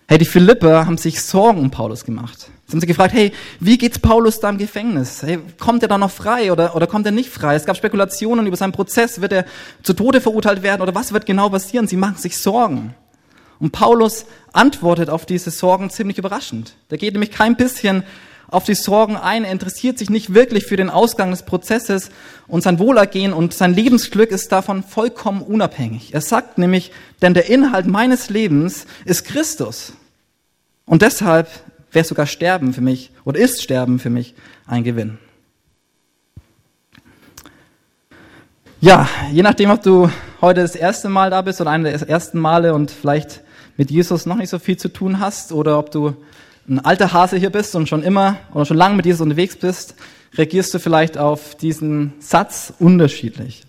Hey, 0.07 0.19
die 0.19 0.25
Philipper 0.25 0.87
haben 0.87 0.97
sich 0.97 1.23
Sorgen 1.23 1.61
um 1.61 1.71
Paulus 1.71 2.05
gemacht. 2.05 2.51
Sie 2.67 2.73
haben 2.73 2.81
sich 2.81 2.89
gefragt, 2.89 3.13
hey, 3.15 3.33
wie 3.61 3.79
geht's 3.79 3.99
Paulus 3.99 4.41
da 4.41 4.49
im 4.49 4.59
Gefängnis? 4.59 5.23
Hey, 5.23 5.39
kommt 5.59 5.83
er 5.83 5.89
da 5.89 5.99
noch 5.99 6.11
frei 6.11 6.51
oder, 6.53 6.75
oder 6.77 6.87
kommt 6.87 7.07
er 7.07 7.13
nicht 7.13 7.31
frei? 7.31 7.55
Es 7.55 7.65
gab 7.67 7.77
Spekulationen 7.77 8.47
über 8.47 8.57
seinen 8.57 8.73
Prozess. 8.73 9.21
Wird 9.21 9.33
er 9.33 9.45
zu 9.83 9.93
Tode 9.93 10.21
verurteilt 10.21 10.63
werden 10.63 10.83
oder 10.83 10.95
was 10.95 11.13
wird 11.13 11.27
genau 11.27 11.51
passieren? 11.51 11.89
Sie 11.89 11.97
machen 11.97 12.17
sich 12.17 12.39
Sorgen. 12.39 12.95
Und 13.59 13.73
Paulus 13.73 14.27
antwortet 14.53 15.11
auf 15.11 15.27
diese 15.27 15.51
Sorgen 15.51 15.91
ziemlich 15.91 16.19
überraschend. 16.19 16.75
Da 16.89 16.97
geht 16.97 17.15
nämlich 17.15 17.31
kein 17.31 17.57
bisschen 17.57 18.05
auf 18.49 18.65
die 18.65 18.75
Sorgen 18.75 19.17
ein. 19.17 19.45
Er 19.45 19.53
interessiert 19.53 19.99
sich 19.99 20.11
nicht 20.11 20.35
wirklich 20.35 20.67
für 20.67 20.77
den 20.77 20.91
Ausgang 20.91 21.31
des 21.31 21.43
Prozesses 21.43 22.11
und 22.47 22.63
sein 22.63 22.79
Wohlergehen 22.79 23.33
und 23.33 23.55
sein 23.55 23.75
Lebensglück 23.75 24.31
ist 24.31 24.51
davon 24.51 24.83
vollkommen 24.83 25.43
unabhängig. 25.43 26.15
Er 26.15 26.21
sagt 26.21 26.59
nämlich, 26.59 26.91
denn 27.23 27.35
der 27.35 27.49
Inhalt 27.49 27.87
meines 27.87 28.31
Lebens 28.31 28.87
ist 29.05 29.25
Christus. 29.25 29.93
Und 30.87 31.03
deshalb 31.03 31.49
wäre 31.93 32.05
sogar 32.05 32.27
Sterben 32.27 32.73
für 32.73 32.81
mich 32.81 33.11
oder 33.25 33.39
ist 33.39 33.63
Sterben 33.63 33.99
für 33.99 34.11
mich 34.11 34.35
ein 34.67 34.85
Gewinn. 34.85 35.19
Ja, 38.81 39.09
je 39.33 39.43
nachdem, 39.43 39.71
ob 39.71 39.83
du 39.83 40.09
heute 40.41 40.61
das 40.61 40.77
erste 40.77 41.09
Mal 41.09 41.31
da 41.31 41.43
bist 41.43 41.61
oder 41.61 41.71
eine 41.71 41.91
der 41.91 42.09
ersten 42.09 42.39
Male 42.39 42.75
und 42.75 42.91
vielleicht 42.91 43.43
mit 43.77 43.91
Jesus 43.91 44.25
noch 44.25 44.37
nicht 44.37 44.51
so 44.51 44.59
viel 44.59 44.77
zu 44.77 44.89
tun 44.89 45.19
hast 45.19 45.53
oder 45.53 45.79
ob 45.79 45.91
du 45.91 46.17
ein 46.69 46.79
alter 46.85 47.13
Hase 47.13 47.37
hier 47.37 47.51
bist 47.51 47.75
und 47.75 47.89
schon 47.89 48.03
immer 48.03 48.37
oder 48.53 48.65
schon 48.65 48.77
lange 48.77 48.97
mit 48.97 49.07
Jesus 49.07 49.23
unterwegs 49.23 49.57
bist, 49.57 49.95
reagierst 50.35 50.75
du 50.75 50.79
vielleicht 50.79 51.17
auf 51.17 51.55
diesen 51.55 52.13
Satz 52.19 52.73
unterschiedlich. 52.79 53.65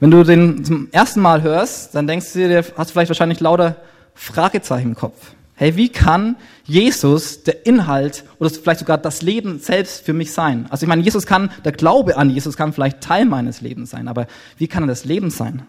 Wenn 0.00 0.10
du 0.10 0.22
den 0.22 0.64
zum 0.64 0.88
ersten 0.92 1.20
Mal 1.20 1.42
hörst, 1.42 1.94
dann 1.94 2.06
denkst 2.06 2.32
du 2.32 2.48
dir, 2.48 2.64
hast 2.76 2.90
du 2.90 2.92
vielleicht 2.92 3.10
wahrscheinlich 3.10 3.40
lauter 3.40 3.76
Fragezeichen 4.14 4.88
im 4.88 4.94
Kopf. 4.94 5.34
Hey, 5.56 5.76
wie 5.76 5.88
kann 5.88 6.36
Jesus 6.64 7.44
der 7.44 7.64
Inhalt 7.64 8.24
oder 8.38 8.50
vielleicht 8.50 8.80
sogar 8.80 8.98
das 8.98 9.22
Leben 9.22 9.60
selbst 9.60 10.04
für 10.04 10.12
mich 10.12 10.32
sein? 10.32 10.66
Also 10.68 10.84
ich 10.84 10.88
meine, 10.88 11.02
Jesus 11.02 11.26
kann, 11.26 11.50
der 11.64 11.72
Glaube 11.72 12.16
an 12.16 12.30
Jesus 12.30 12.56
kann 12.56 12.72
vielleicht 12.72 13.00
Teil 13.00 13.24
meines 13.24 13.60
Lebens 13.60 13.90
sein, 13.90 14.08
aber 14.08 14.26
wie 14.58 14.66
kann 14.66 14.84
er 14.84 14.88
das 14.88 15.04
Leben 15.04 15.30
sein? 15.30 15.62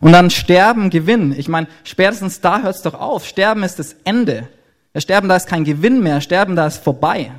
Und 0.00 0.12
dann 0.12 0.30
Sterben, 0.30 0.90
Gewinn. 0.90 1.34
Ich 1.36 1.48
meine, 1.48 1.68
spätestens 1.84 2.40
da 2.40 2.62
hört 2.62 2.76
es 2.76 2.82
doch 2.82 2.94
auf. 2.94 3.26
Sterben 3.26 3.62
ist 3.62 3.78
das 3.78 3.96
Ende. 4.04 4.48
Ja, 4.94 5.00
Sterben, 5.00 5.28
da 5.28 5.36
ist 5.36 5.46
kein 5.46 5.64
Gewinn 5.64 6.02
mehr. 6.02 6.20
Sterben, 6.20 6.56
da 6.56 6.66
ist 6.66 6.82
vorbei. 6.82 7.32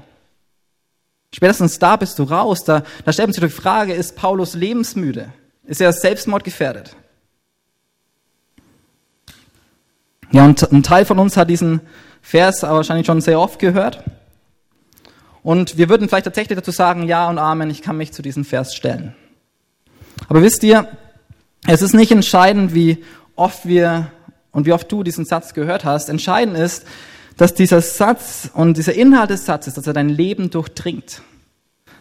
Spätestens 1.33 1.79
da 1.79 1.95
bist 1.95 2.17
du 2.19 2.23
raus. 2.23 2.63
Da, 2.63 2.83
da 3.05 3.13
stellt 3.13 3.33
sich 3.33 3.43
die 3.43 3.49
Frage, 3.49 3.93
ist 3.93 4.15
Paulus 4.15 4.55
lebensmüde? 4.55 5.31
Ist 5.65 5.81
er 5.81 5.93
selbstmordgefährdet? 5.93 6.95
Ja, 10.31 10.45
und 10.45 10.71
ein 10.71 10.83
Teil 10.83 11.05
von 11.05 11.19
uns 11.19 11.37
hat 11.37 11.49
diesen 11.49 11.81
Vers 12.21 12.63
wahrscheinlich 12.63 13.07
schon 13.07 13.21
sehr 13.21 13.39
oft 13.39 13.59
gehört. 13.59 14.03
Und 15.41 15.77
wir 15.77 15.89
würden 15.89 16.07
vielleicht 16.07 16.25
tatsächlich 16.25 16.57
dazu 16.57 16.71
sagen, 16.71 17.03
ja 17.03 17.29
und 17.29 17.39
Amen, 17.39 17.69
ich 17.69 17.81
kann 17.81 17.97
mich 17.97 18.11
zu 18.11 18.21
diesem 18.21 18.45
Vers 18.45 18.75
stellen. 18.75 19.15
Aber 20.27 20.41
wisst 20.41 20.63
ihr, 20.63 20.87
es 21.65 21.81
ist 21.81 21.93
nicht 21.93 22.11
entscheidend, 22.11 22.73
wie 22.73 23.03
oft 23.35 23.65
wir 23.65 24.11
und 24.51 24.65
wie 24.65 24.73
oft 24.73 24.91
du 24.91 25.03
diesen 25.03 25.25
Satz 25.25 25.53
gehört 25.53 25.85
hast. 25.85 26.09
Entscheidend 26.09 26.57
ist, 26.57 26.85
dass 27.39 27.53
dieser 27.53 27.79
Satz 27.79 28.49
und 28.53 28.75
dieser 28.75 28.93
Inhalt 28.95 29.29
des 29.29 29.45
Satzes, 29.45 29.73
dass 29.73 29.87
er 29.87 29.93
dein 29.93 30.09
Leben 30.09 30.49
durchdringt. 30.49 31.21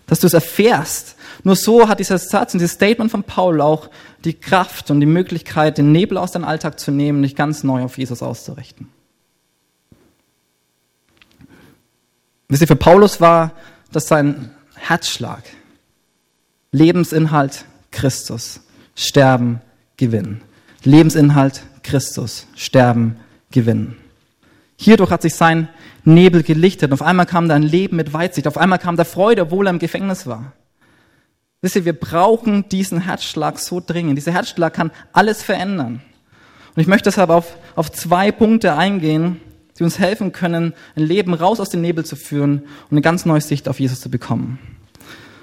Dass 0.09 0.18
du 0.18 0.26
es 0.26 0.35
erfährst. 0.35 1.14
Nur 1.45 1.54
so 1.54 1.88
hat 1.88 2.00
dieser 2.00 2.18
Satz 2.18 2.54
und 2.54 2.59
dieses 2.59 2.75
Statement 2.75 3.09
von 3.09 3.23
Paul 3.23 3.61
auch 3.61 3.88
die 4.25 4.35
Kraft 4.35 4.90
und 4.90 4.99
die 4.99 5.07
Möglichkeit, 5.07 5.78
den 5.78 5.92
Nebel 5.92 6.18
aus 6.18 6.33
deinem 6.33 6.42
Alltag 6.42 6.80
zu 6.80 6.90
nehmen 6.90 7.18
und 7.18 7.23
dich 7.23 7.37
ganz 7.37 7.62
neu 7.62 7.85
auf 7.85 7.99
Jesus 7.99 8.21
auszurichten. 8.21 8.88
Wisst 12.49 12.62
ihr, 12.62 12.66
für 12.66 12.75
Paulus 12.75 13.21
war 13.21 13.52
das 13.92 14.09
sein 14.09 14.50
Herzschlag. 14.75 15.45
Lebensinhalt 16.73 17.64
Christus, 17.92 18.61
Sterben, 18.97 19.61
Gewinn. 19.99 20.40
Lebensinhalt 20.83 21.62
Christus, 21.85 22.49
Sterben, 22.57 23.21
Gewinn. 23.52 23.95
Hierdurch 24.80 25.11
hat 25.11 25.23
sich 25.23 25.35
sein 25.35 25.68
Nebel 26.04 26.44
gelichtet. 26.44 26.92
Auf 26.92 27.02
einmal 27.02 27.26
kam 27.26 27.49
da 27.49 27.56
ein 27.56 27.62
Leben 27.62 27.97
mit 27.97 28.12
Weitsicht. 28.12 28.47
Auf 28.47 28.56
einmal 28.56 28.78
kam 28.78 28.97
da 28.97 29.04
Freude, 29.04 29.42
obwohl 29.42 29.66
er 29.66 29.70
im 29.70 29.80
Gefängnis 29.80 30.26
war. 30.26 30.52
Wisst 31.61 31.75
ihr, 31.75 31.85
wir 31.85 31.99
brauchen 31.99 32.68
diesen 32.68 33.00
Herzschlag 33.00 33.58
so 33.58 33.82
dringend. 33.85 34.16
Dieser 34.16 34.32
Herzschlag 34.32 34.73
kann 34.73 34.92
alles 35.12 35.42
verändern. 35.42 36.00
Und 36.76 36.80
ich 36.80 36.87
möchte 36.87 37.11
deshalb 37.11 37.30
auf, 37.30 37.56
auf 37.75 37.90
zwei 37.90 38.30
Punkte 38.30 38.76
eingehen, 38.76 39.40
die 39.76 39.82
uns 39.82 39.99
helfen 39.99 40.30
können, 40.30 40.75
ein 40.94 41.02
Leben 41.02 41.35
raus 41.35 41.58
aus 41.58 41.70
dem 41.70 41.80
Nebel 41.80 42.04
zu 42.04 42.14
führen 42.14 42.61
und 42.85 42.92
eine 42.92 43.00
ganz 43.00 43.26
neue 43.26 43.40
Sicht 43.40 43.68
auf 43.68 43.80
Jesus 43.80 44.00
zu 44.00 44.11
bekommen. 44.11 44.61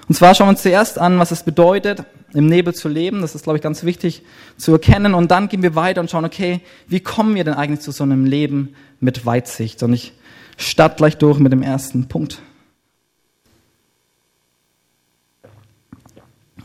Und 0.08 0.14
zwar 0.14 0.34
schauen 0.34 0.46
wir 0.46 0.52
uns 0.52 0.62
zuerst 0.62 0.98
an, 0.98 1.18
was 1.18 1.30
es 1.30 1.42
bedeutet, 1.42 2.04
im 2.36 2.46
Nebel 2.46 2.74
zu 2.74 2.88
leben. 2.88 3.22
Das 3.22 3.34
ist, 3.34 3.44
glaube 3.44 3.56
ich, 3.56 3.62
ganz 3.62 3.82
wichtig 3.82 4.22
zu 4.58 4.72
erkennen. 4.72 5.14
Und 5.14 5.30
dann 5.30 5.48
gehen 5.48 5.62
wir 5.62 5.74
weiter 5.74 6.02
und 6.02 6.10
schauen, 6.10 6.26
okay, 6.26 6.60
wie 6.86 7.00
kommen 7.00 7.34
wir 7.34 7.44
denn 7.44 7.54
eigentlich 7.54 7.80
zu 7.80 7.92
so 7.92 8.04
einem 8.04 8.26
Leben 8.26 8.74
mit 9.00 9.24
Weitsicht? 9.24 9.82
Und 9.82 9.94
ich 9.94 10.12
starte 10.58 10.96
gleich 10.96 11.16
durch 11.16 11.38
mit 11.38 11.50
dem 11.50 11.62
ersten 11.62 12.08
Punkt. 12.08 12.42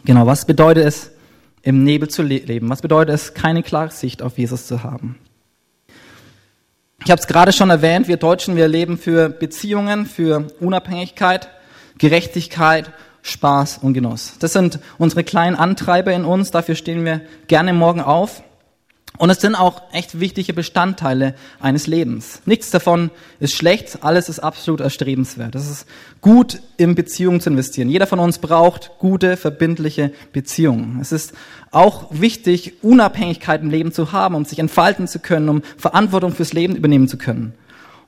Genau, 0.03 0.25
was 0.25 0.45
bedeutet 0.45 0.85
es, 0.85 1.11
im 1.61 1.85
Nebel 1.85 2.09
zu 2.09 2.21
leben? 2.21 2.69
Was 2.69 2.81
bedeutet 2.81 3.15
es, 3.15 3.33
keine 3.33 3.63
klare 3.63 3.91
Sicht 3.91 4.21
auf 4.21 4.37
Jesus 4.37 4.67
zu 4.67 4.83
haben? 4.83 5.17
Ich 7.05 7.11
habe 7.11 7.21
es 7.21 7.27
gerade 7.27 7.53
schon 7.53 7.69
erwähnt, 7.69 8.09
wir 8.09 8.17
Deutschen, 8.17 8.57
wir 8.57 8.67
leben 8.67 8.97
für 8.97 9.29
Beziehungen, 9.29 10.05
für 10.05 10.47
Unabhängigkeit, 10.59 11.47
Gerechtigkeit, 11.97 12.91
Spaß 13.21 13.79
und 13.81 13.93
Genuss. 13.93 14.33
Das 14.39 14.53
sind 14.53 14.79
unsere 14.97 15.23
kleinen 15.23 15.55
Antreiber 15.55 16.13
in 16.13 16.25
uns, 16.25 16.51
dafür 16.51 16.75
stehen 16.75 17.05
wir 17.05 17.21
gerne 17.47 17.73
morgen 17.73 18.01
auf. 18.01 18.43
Und 19.17 19.29
es 19.29 19.41
sind 19.41 19.55
auch 19.55 19.81
echt 19.91 20.19
wichtige 20.19 20.53
Bestandteile 20.53 21.35
eines 21.59 21.85
Lebens. 21.85 22.41
Nichts 22.45 22.71
davon 22.71 23.11
ist 23.39 23.53
schlecht, 23.53 23.99
alles 24.01 24.29
ist 24.29 24.39
absolut 24.39 24.79
erstrebenswert. 24.79 25.53
Es 25.53 25.69
ist 25.69 25.85
gut, 26.21 26.59
in 26.77 26.95
Beziehungen 26.95 27.41
zu 27.41 27.51
investieren. 27.51 27.89
Jeder 27.89 28.07
von 28.07 28.19
uns 28.19 28.39
braucht 28.39 28.91
gute, 28.99 29.37
verbindliche 29.37 30.11
Beziehungen. 30.33 30.97
Es 31.01 31.11
ist 31.11 31.33
auch 31.71 32.07
wichtig, 32.09 32.83
Unabhängigkeit 32.83 33.61
im 33.61 33.69
Leben 33.69 33.91
zu 33.91 34.11
haben, 34.11 34.33
um 34.33 34.45
sich 34.45 34.59
entfalten 34.59 35.07
zu 35.07 35.19
können, 35.19 35.49
um 35.49 35.61
Verantwortung 35.77 36.33
fürs 36.33 36.53
Leben 36.53 36.75
übernehmen 36.75 37.07
zu 37.07 37.17
können. 37.17 37.53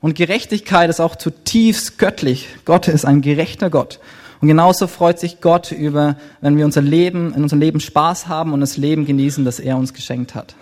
Und 0.00 0.16
Gerechtigkeit 0.16 0.90
ist 0.90 1.00
auch 1.00 1.16
zutiefst 1.16 1.96
göttlich. 1.98 2.48
Gott 2.64 2.88
ist 2.88 3.04
ein 3.04 3.20
gerechter 3.20 3.70
Gott. 3.70 4.00
Und 4.44 4.48
genauso 4.48 4.88
freut 4.88 5.18
sich 5.18 5.40
Gott 5.40 5.72
über, 5.72 6.16
wenn 6.42 6.58
wir 6.58 6.66
unser 6.66 6.82
Leben, 6.82 7.32
in 7.32 7.44
unserem 7.44 7.60
Leben 7.60 7.80
Spaß 7.80 8.28
haben 8.28 8.52
und 8.52 8.60
das 8.60 8.76
Leben 8.76 9.06
genießen, 9.06 9.42
das 9.42 9.58
er 9.58 9.78
uns 9.78 9.94
geschenkt 9.94 10.34
hat. 10.34 10.54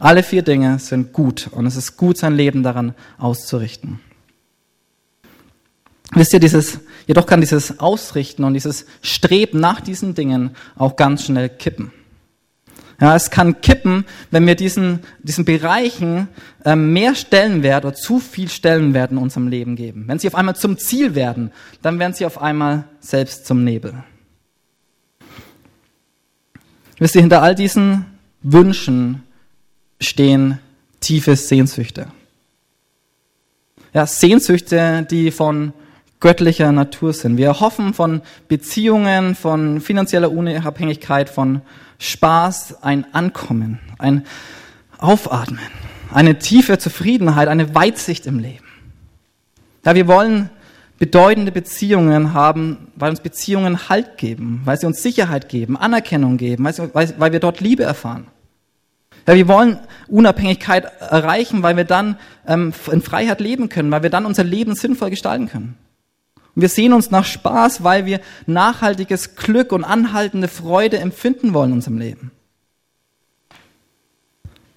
Alle 0.00 0.24
vier 0.24 0.42
Dinge 0.42 0.80
sind 0.80 1.12
gut 1.12 1.48
und 1.52 1.64
es 1.64 1.76
ist 1.76 1.96
gut, 1.96 2.18
sein 2.18 2.34
Leben 2.34 2.64
daran 2.64 2.92
auszurichten. 3.16 4.00
Wisst 6.10 6.32
ihr, 6.32 6.40
dieses, 6.40 6.80
jedoch 7.06 7.26
kann 7.26 7.40
dieses 7.40 7.78
Ausrichten 7.78 8.42
und 8.42 8.54
dieses 8.54 8.84
Streben 9.00 9.60
nach 9.60 9.80
diesen 9.80 10.16
Dingen 10.16 10.50
auch 10.74 10.96
ganz 10.96 11.22
schnell 11.22 11.48
kippen. 11.48 11.92
Ja, 13.00 13.16
es 13.16 13.30
kann 13.30 13.60
kippen, 13.60 14.04
wenn 14.30 14.46
wir 14.46 14.54
diesen, 14.54 15.00
diesen 15.22 15.44
Bereichen 15.44 16.28
äh, 16.64 16.76
mehr 16.76 17.14
Stellenwert 17.14 17.84
oder 17.84 17.94
zu 17.94 18.20
viel 18.20 18.48
Stellenwert 18.48 19.10
in 19.10 19.18
unserem 19.18 19.48
Leben 19.48 19.76
geben. 19.76 20.04
Wenn 20.06 20.18
sie 20.18 20.28
auf 20.28 20.34
einmal 20.34 20.56
zum 20.56 20.78
Ziel 20.78 21.14
werden, 21.14 21.50
dann 21.82 21.98
werden 21.98 22.12
sie 22.12 22.26
auf 22.26 22.40
einmal 22.40 22.84
selbst 23.00 23.46
zum 23.46 23.64
Nebel. 23.64 23.94
Wisst 26.98 27.16
ihr, 27.16 27.22
hinter 27.22 27.42
all 27.42 27.54
diesen 27.54 28.06
Wünschen 28.42 29.22
stehen 30.00 30.60
tiefe 31.00 31.34
Sehnsüchte. 31.34 32.06
Ja, 33.92 34.06
Sehnsüchte, 34.06 35.06
die 35.10 35.30
von 35.30 35.72
göttlicher 36.20 36.72
Natur 36.72 37.12
sind. 37.12 37.36
Wir 37.36 37.60
hoffen 37.60 37.92
von 37.92 38.22
Beziehungen, 38.48 39.34
von 39.34 39.80
finanzieller 39.80 40.32
Unabhängigkeit, 40.32 41.28
von 41.28 41.60
Spaß 41.98 42.82
ein 42.82 43.06
Ankommen, 43.14 43.80
ein 43.98 44.24
Aufatmen, 44.98 45.60
eine 46.12 46.38
tiefe 46.38 46.78
Zufriedenheit, 46.78 47.48
eine 47.48 47.74
Weitsicht 47.74 48.26
im 48.26 48.38
Leben. 48.38 48.64
Ja, 49.84 49.94
wir 49.94 50.06
wollen 50.06 50.50
bedeutende 50.98 51.52
Beziehungen 51.52 52.34
haben, 52.34 52.88
weil 52.96 53.10
uns 53.10 53.20
Beziehungen 53.20 53.88
Halt 53.88 54.16
geben, 54.16 54.62
weil 54.64 54.78
sie 54.78 54.86
uns 54.86 55.02
Sicherheit 55.02 55.48
geben, 55.48 55.76
Anerkennung 55.76 56.36
geben, 56.36 56.64
weil, 56.64 57.14
weil 57.18 57.32
wir 57.32 57.40
dort 57.40 57.60
Liebe 57.60 57.82
erfahren. 57.82 58.26
Ja, 59.26 59.34
wir 59.34 59.48
wollen 59.48 59.78
Unabhängigkeit 60.08 60.84
erreichen, 61.00 61.62
weil 61.62 61.76
wir 61.76 61.84
dann 61.84 62.18
ähm, 62.46 62.72
in 62.90 63.00
Freiheit 63.02 63.40
leben 63.40 63.68
können, 63.68 63.90
weil 63.90 64.02
wir 64.02 64.10
dann 64.10 64.26
unser 64.26 64.44
Leben 64.44 64.74
sinnvoll 64.74 65.10
gestalten 65.10 65.48
können. 65.48 65.76
Und 66.54 66.62
wir 66.62 66.68
sehen 66.68 66.92
uns 66.92 67.10
nach 67.10 67.24
Spaß, 67.24 67.82
weil 67.82 68.06
wir 68.06 68.20
nachhaltiges 68.46 69.36
Glück 69.36 69.72
und 69.72 69.84
anhaltende 69.84 70.48
Freude 70.48 70.98
empfinden 70.98 71.54
wollen 71.54 71.70
in 71.70 71.76
unserem 71.76 71.98
Leben. 71.98 72.30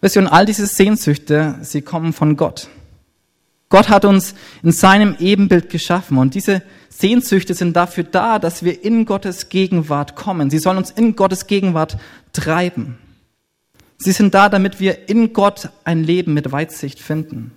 Wisst 0.02 0.16
ihr, 0.16 0.22
und 0.22 0.28
all 0.28 0.46
diese 0.46 0.68
Sehnsüchte, 0.68 1.58
sie 1.62 1.82
kommen 1.82 2.14
von 2.14 2.38
Gott. 2.38 2.70
Gott 3.70 3.90
hat 3.90 4.06
uns 4.06 4.34
in 4.64 4.72
seinem 4.72 5.16
Ebenbild 5.20 5.70
geschaffen 5.70 6.18
und 6.18 6.36
diese 6.36 6.62
Sehnsüchte 6.90 7.54
sind 7.54 7.76
dafür 7.76 8.06
da, 8.06 8.40
dass 8.40 8.64
wir 8.64 8.84
in 8.84 9.06
Gottes 9.06 9.50
Gegenwart 9.50 10.16
kommen. 10.16 10.50
Sie 10.50 10.60
sollen 10.60 10.78
uns 10.78 10.92
in 10.92 11.16
Gottes 11.16 11.48
Gegenwart 11.48 11.98
treiben. 12.32 12.98
Sie 13.98 14.12
sind 14.12 14.34
da, 14.34 14.50
damit 14.50 14.80
wir 14.80 15.10
in 15.10 15.34
Gott 15.34 15.70
ein 15.84 16.04
Leben 16.04 16.34
mit 16.34 16.52
Weitsicht 16.52 17.00
finden. 17.00 17.52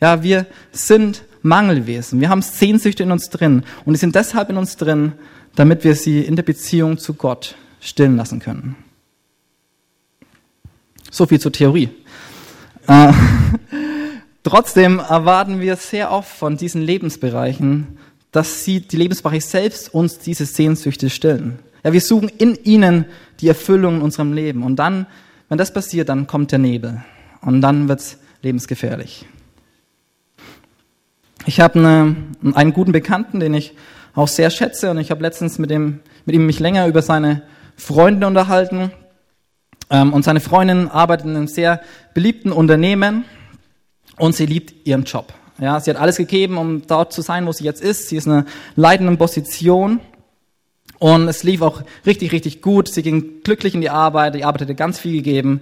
Ja, 0.00 0.22
wir 0.22 0.46
sind 0.72 1.24
Mangelwesen. 1.42 2.20
Wir 2.20 2.28
haben 2.28 2.42
Sehnsüchte 2.42 3.02
in 3.02 3.12
uns 3.12 3.30
drin. 3.30 3.64
Und 3.84 3.94
die 3.94 3.98
sind 3.98 4.14
deshalb 4.14 4.50
in 4.50 4.56
uns 4.56 4.76
drin, 4.76 5.12
damit 5.54 5.84
wir 5.84 5.94
sie 5.94 6.20
in 6.20 6.36
der 6.36 6.42
Beziehung 6.42 6.98
zu 6.98 7.14
Gott 7.14 7.56
stillen 7.80 8.16
lassen 8.16 8.38
können. 8.40 8.76
So 11.10 11.26
viel 11.26 11.40
zur 11.40 11.52
Theorie. 11.52 11.90
Äh, 12.86 13.12
trotzdem 14.42 14.98
erwarten 14.98 15.60
wir 15.60 15.76
sehr 15.76 16.10
oft 16.10 16.30
von 16.30 16.56
diesen 16.56 16.82
Lebensbereichen, 16.82 17.98
dass 18.30 18.64
sie, 18.64 18.80
die 18.80 18.96
Lebensbereiche 18.96 19.46
selbst 19.46 19.92
uns 19.92 20.18
diese 20.18 20.46
Sehnsüchte 20.46 21.10
stillen. 21.10 21.58
Ja, 21.84 21.92
wir 21.92 22.00
suchen 22.00 22.28
in 22.28 22.56
ihnen 22.64 23.04
die 23.40 23.48
Erfüllung 23.48 23.96
in 23.96 24.02
unserem 24.02 24.32
Leben. 24.32 24.62
Und 24.62 24.76
dann, 24.76 25.06
wenn 25.48 25.58
das 25.58 25.72
passiert, 25.72 26.08
dann 26.08 26.26
kommt 26.26 26.52
der 26.52 26.58
Nebel. 26.58 27.02
Und 27.40 27.60
dann 27.60 27.88
wird's 27.88 28.18
lebensgefährlich. 28.40 29.26
Ich 31.44 31.58
habe 31.58 31.78
eine, 31.78 32.16
einen 32.54 32.72
guten 32.72 32.92
Bekannten, 32.92 33.40
den 33.40 33.54
ich 33.54 33.74
auch 34.14 34.28
sehr 34.28 34.50
schätze, 34.50 34.90
und 34.90 34.98
ich 34.98 35.10
habe 35.10 35.22
letztens 35.22 35.58
mit, 35.58 35.70
dem, 35.70 36.00
mit 36.24 36.36
ihm 36.36 36.46
mich 36.46 36.60
länger 36.60 36.86
über 36.86 37.02
seine 37.02 37.42
Freunde 37.76 38.26
unterhalten. 38.28 38.92
Ähm, 39.90 40.12
und 40.12 40.24
seine 40.24 40.40
Freundin 40.40 40.88
arbeitet 40.88 41.26
in 41.26 41.36
einem 41.36 41.48
sehr 41.48 41.80
beliebten 42.14 42.52
Unternehmen 42.52 43.24
und 44.18 44.36
sie 44.36 44.46
liebt 44.46 44.86
ihren 44.86 45.04
Job. 45.04 45.32
Ja, 45.58 45.80
sie 45.80 45.90
hat 45.90 45.96
alles 45.96 46.16
gegeben, 46.16 46.58
um 46.58 46.86
dort 46.86 47.12
zu 47.12 47.22
sein, 47.22 47.46
wo 47.46 47.52
sie 47.52 47.64
jetzt 47.64 47.82
ist. 47.82 48.08
Sie 48.08 48.16
ist 48.16 48.26
in 48.26 48.32
einer 48.32 48.46
leitenden 48.76 49.18
Position. 49.18 50.00
Und 50.98 51.26
es 51.26 51.42
lief 51.42 51.62
auch 51.62 51.82
richtig, 52.06 52.30
richtig 52.30 52.62
gut. 52.62 52.86
Sie 52.88 53.02
ging 53.02 53.42
glücklich 53.42 53.74
in 53.74 53.80
die 53.80 53.90
Arbeit. 53.90 54.36
Die 54.36 54.44
Arbeit 54.44 54.62
hatte 54.62 54.74
ganz 54.76 55.00
viel 55.00 55.14
gegeben. 55.14 55.60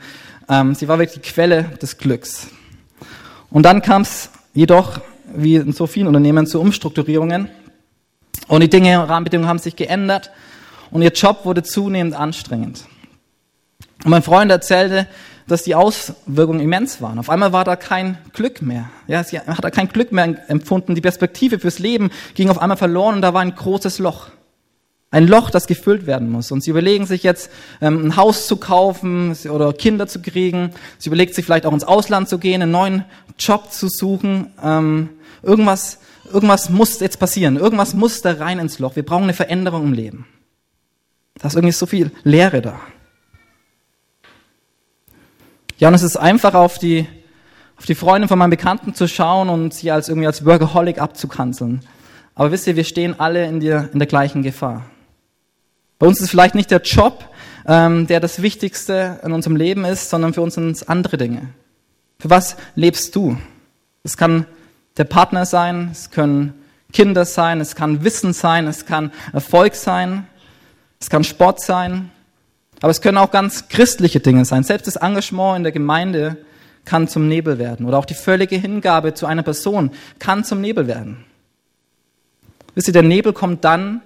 Ähm, 0.48 0.74
sie 0.74 0.88
war 0.88 0.98
wirklich 0.98 1.22
die 1.22 1.30
Quelle 1.30 1.64
des 1.80 1.96
Glücks. 1.96 2.48
Und 3.50 3.64
dann 3.64 3.80
kam 3.80 4.02
es 4.02 4.30
jedoch 4.52 5.00
wie 5.34 5.56
in 5.56 5.72
so 5.72 5.86
vielen 5.86 6.06
Unternehmen, 6.06 6.46
zu 6.46 6.60
Umstrukturierungen. 6.60 7.48
Und 8.48 8.62
die 8.62 8.70
Dinge, 8.70 9.08
Rahmenbedingungen 9.08 9.48
haben 9.48 9.58
sich 9.58 9.76
geändert 9.76 10.30
und 10.90 11.02
ihr 11.02 11.12
Job 11.12 11.44
wurde 11.44 11.62
zunehmend 11.62 12.14
anstrengend. 12.14 12.84
Und 14.04 14.10
mein 14.10 14.22
Freund 14.22 14.50
erzählte, 14.50 15.06
dass 15.46 15.62
die 15.64 15.74
Auswirkungen 15.74 16.60
immens 16.60 17.02
waren. 17.02 17.18
Auf 17.18 17.28
einmal 17.28 17.52
war 17.52 17.64
da 17.64 17.76
kein 17.76 18.18
Glück 18.32 18.62
mehr. 18.62 18.88
Ja, 19.08 19.24
sie 19.24 19.38
hat 19.38 19.64
da 19.64 19.70
kein 19.70 19.88
Glück 19.88 20.12
mehr 20.12 20.48
empfunden. 20.48 20.94
Die 20.94 21.00
Perspektive 21.00 21.58
fürs 21.58 21.80
Leben 21.80 22.10
ging 22.34 22.50
auf 22.50 22.58
einmal 22.60 22.76
verloren 22.76 23.16
und 23.16 23.22
da 23.22 23.34
war 23.34 23.40
ein 23.40 23.54
großes 23.54 23.98
Loch. 23.98 24.28
Ein 25.12 25.26
Loch, 25.26 25.50
das 25.50 25.66
gefüllt 25.66 26.06
werden 26.06 26.30
muss. 26.30 26.52
Und 26.52 26.62
sie 26.62 26.70
überlegen 26.70 27.06
sich 27.06 27.22
jetzt, 27.22 27.50
ähm, 27.80 28.06
ein 28.06 28.16
Haus 28.16 28.46
zu 28.46 28.56
kaufen 28.56 29.36
oder 29.50 29.72
Kinder 29.72 30.06
zu 30.06 30.22
kriegen. 30.22 30.70
Sie 30.98 31.08
überlegt 31.08 31.34
sich 31.34 31.44
vielleicht 31.44 31.66
auch 31.66 31.72
ins 31.72 31.84
Ausland 31.84 32.28
zu 32.28 32.38
gehen, 32.38 32.62
einen 32.62 32.70
neuen 32.70 33.04
Job 33.38 33.72
zu 33.72 33.88
suchen. 33.88 34.52
Ähm, 34.62 35.10
Irgendwas, 35.42 35.98
irgendwas 36.32 36.68
muss 36.68 37.00
jetzt 37.00 37.18
passieren. 37.18 37.56
Irgendwas 37.56 37.94
muss 37.94 38.22
da 38.22 38.32
rein 38.32 38.58
ins 38.58 38.78
Loch. 38.78 38.96
Wir 38.96 39.04
brauchen 39.04 39.24
eine 39.24 39.34
Veränderung 39.34 39.84
im 39.84 39.92
Leben. 39.92 40.26
Da 41.38 41.48
ist 41.48 41.54
irgendwie 41.54 41.72
so 41.72 41.86
viel 41.86 42.10
Leere 42.24 42.60
da. 42.60 42.80
Ja, 45.78 45.88
und 45.88 45.94
es 45.94 46.02
ist 46.02 46.16
einfach 46.16 46.54
auf 46.54 46.78
die, 46.78 47.06
auf 47.78 47.86
die 47.86 47.94
Freundin 47.94 48.28
von 48.28 48.38
meinem 48.38 48.50
Bekannten 48.50 48.94
zu 48.94 49.08
schauen 49.08 49.48
und 49.48 49.72
sie 49.72 49.90
als 49.90 50.08
irgendwie 50.08 50.26
als 50.26 50.44
Workaholic 50.44 51.00
abzukanzeln. 51.00 51.80
Aber 52.34 52.52
wisst 52.52 52.66
ihr, 52.66 52.76
wir 52.76 52.84
stehen 52.84 53.18
alle 53.18 53.46
in 53.46 53.60
der, 53.60 53.90
in 53.92 53.98
der 53.98 54.08
gleichen 54.08 54.42
Gefahr. 54.42 54.84
Bei 56.00 56.06
uns 56.06 56.20
ist 56.22 56.30
vielleicht 56.30 56.54
nicht 56.54 56.70
der 56.70 56.80
Job, 56.80 57.26
ähm, 57.66 58.06
der 58.06 58.20
das 58.20 58.40
Wichtigste 58.40 59.20
in 59.22 59.32
unserem 59.32 59.54
Leben 59.54 59.84
ist, 59.84 60.08
sondern 60.08 60.32
für 60.32 60.40
uns 60.40 60.54
sind 60.54 60.70
es 60.70 60.88
andere 60.88 61.18
Dinge. 61.18 61.50
Für 62.18 62.30
was 62.30 62.56
lebst 62.74 63.14
du? 63.14 63.36
Es 64.02 64.16
kann 64.16 64.46
der 64.96 65.04
Partner 65.04 65.44
sein, 65.44 65.90
es 65.92 66.10
können 66.10 66.54
Kinder 66.90 67.26
sein, 67.26 67.60
es 67.60 67.74
kann 67.74 68.02
Wissen 68.02 68.32
sein, 68.32 68.66
es 68.66 68.86
kann 68.86 69.12
Erfolg 69.34 69.74
sein, 69.74 70.26
es 70.98 71.10
kann 71.10 71.22
Sport 71.22 71.60
sein, 71.60 72.10
aber 72.80 72.90
es 72.90 73.02
können 73.02 73.18
auch 73.18 73.30
ganz 73.30 73.68
christliche 73.68 74.20
Dinge 74.20 74.46
sein. 74.46 74.64
Selbst 74.64 74.86
das 74.86 74.96
Engagement 74.96 75.58
in 75.58 75.62
der 75.64 75.72
Gemeinde 75.72 76.38
kann 76.86 77.08
zum 77.08 77.28
Nebel 77.28 77.58
werden 77.58 77.84
oder 77.84 77.98
auch 77.98 78.06
die 78.06 78.14
völlige 78.14 78.56
Hingabe 78.56 79.12
zu 79.12 79.26
einer 79.26 79.42
Person 79.42 79.90
kann 80.18 80.44
zum 80.44 80.62
Nebel 80.62 80.86
werden. 80.86 81.26
Wisst 82.74 82.88
ihr, 82.88 82.94
der 82.94 83.02
Nebel 83.02 83.34
kommt 83.34 83.66
dann, 83.66 84.00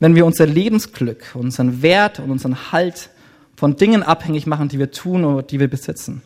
wenn 0.00 0.14
wir 0.14 0.26
unser 0.26 0.46
Lebensglück, 0.46 1.34
unseren 1.34 1.82
Wert 1.82 2.18
und 2.20 2.30
unseren 2.30 2.72
Halt 2.72 3.10
von 3.56 3.76
Dingen 3.76 4.02
abhängig 4.02 4.46
machen, 4.46 4.68
die 4.68 4.78
wir 4.78 4.90
tun 4.90 5.24
oder 5.24 5.42
die 5.42 5.60
wir 5.60 5.68
besitzen. 5.68 6.22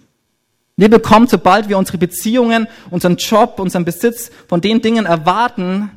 Liebe 0.77 1.01
kommt, 1.01 1.31
sobald 1.31 1.69
wir 1.69 1.77
unsere 1.77 1.99
Beziehungen, 1.99 2.69
unseren 2.91 3.17
Job, 3.17 3.59
unseren 3.59 3.85
Besitz 3.85 4.31
von 4.47 4.61
den 4.61 4.81
Dingen 4.81 5.07
erwarten, 5.07 5.91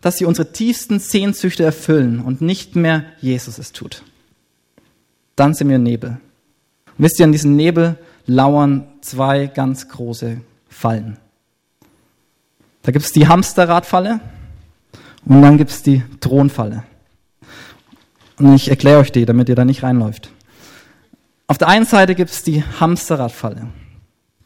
dass 0.00 0.18
sie 0.18 0.24
unsere 0.24 0.52
tiefsten 0.52 0.98
Sehnsüchte 0.98 1.64
erfüllen 1.64 2.20
und 2.20 2.40
nicht 2.40 2.76
mehr 2.76 3.04
Jesus 3.20 3.58
es 3.58 3.72
tut. 3.72 4.02
Dann 5.36 5.54
sind 5.54 5.68
wir 5.68 5.78
Nebel. 5.78 6.18
Und 6.98 7.04
wisst 7.04 7.18
ihr, 7.18 7.24
an 7.24 7.32
diesem 7.32 7.56
Nebel 7.56 7.96
lauern 8.26 8.86
zwei 9.00 9.46
ganz 9.46 9.88
große 9.88 10.40
Fallen. 10.68 11.16
Da 12.82 12.92
gibt 12.92 13.04
es 13.04 13.12
die 13.12 13.28
Hamsterradfalle 13.28 14.20
und 15.24 15.42
dann 15.42 15.56
gibt 15.56 15.70
es 15.70 15.82
die 15.82 16.02
Thronfalle. 16.20 16.82
Und 18.44 18.56
ich 18.56 18.68
erkläre 18.68 19.00
euch 19.00 19.10
die, 19.10 19.24
damit 19.24 19.48
ihr 19.48 19.54
da 19.54 19.64
nicht 19.64 19.82
reinläuft. 19.82 20.28
Auf 21.46 21.56
der 21.56 21.68
einen 21.68 21.86
Seite 21.86 22.14
gibt 22.14 22.28
es 22.28 22.42
die 22.42 22.62
Hamsterradfalle. 22.78 23.68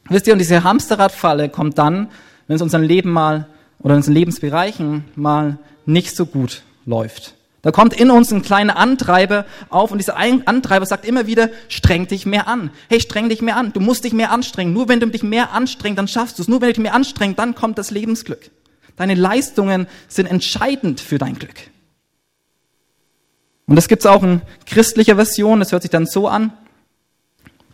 Wisst 0.09 0.29
ihr, 0.29 0.35
und 0.35 0.39
diese 0.39 0.63
Hamsterradfalle 0.63 1.49
kommt 1.49 1.79
dann, 1.79 2.07
wenn 2.47 2.55
es 2.55 2.63
unserem 2.63 2.85
Leben 2.85 3.11
mal 3.11 3.49
oder 3.81 3.95
in 3.95 3.97
unseren 3.97 4.15
Lebensbereichen 4.15 5.05
mal 5.17 5.59
nicht 5.85 6.15
so 6.15 6.27
gut 6.27 6.63
läuft. 6.87 7.35
Da 7.63 7.73
kommt 7.73 7.93
in 7.93 8.13
uns 8.13 8.33
ein 8.33 8.43
kleiner 8.43 8.77
Antreiber 8.77 9.47
auf 9.69 9.91
und 9.91 9.99
dieser 9.99 10.17
Antreiber 10.17 10.87
sagt 10.87 11.05
immer 11.05 11.27
wieder, 11.27 11.51
streng 11.67 12.07
dich 12.07 12.25
mehr 12.25 12.47
an. 12.47 12.71
Hey, 12.89 13.01
streng 13.01 13.29
dich 13.29 13.43
mehr 13.43 13.57
an. 13.57 13.73
Du 13.73 13.81
musst 13.81 14.05
dich 14.05 14.13
mehr 14.13 14.31
anstrengen. 14.31 14.73
Nur 14.73 14.89
wenn 14.89 15.01
du 15.01 15.09
dich 15.09 15.25
mehr 15.25 15.51
anstrengst, 15.51 15.99
dann 15.99 16.07
schaffst 16.07 16.39
du 16.39 16.43
es. 16.43 16.49
Nur 16.49 16.61
wenn 16.61 16.69
du 16.69 16.75
dich 16.75 16.83
mehr 16.85 16.95
anstrengst, 16.95 17.37
dann 17.37 17.57
kommt 17.57 17.79
das 17.79 17.91
Lebensglück. 17.91 18.53
Deine 18.95 19.17
Leistungen 19.17 19.89
sind 20.07 20.27
entscheidend 20.27 21.01
für 21.01 21.19
dein 21.19 21.37
Glück. 21.37 21.57
Und 23.69 23.77
das 23.77 23.87
gibt 23.87 24.03
es 24.03 24.07
auch 24.07 24.25
in 24.25 24.41
christlicher 24.67 25.15
Version, 25.15 25.61
das 25.61 25.71
hört 25.71 25.83
sich 25.83 25.91
dann 25.91 26.07
so 26.07 26.27
an. 26.27 26.53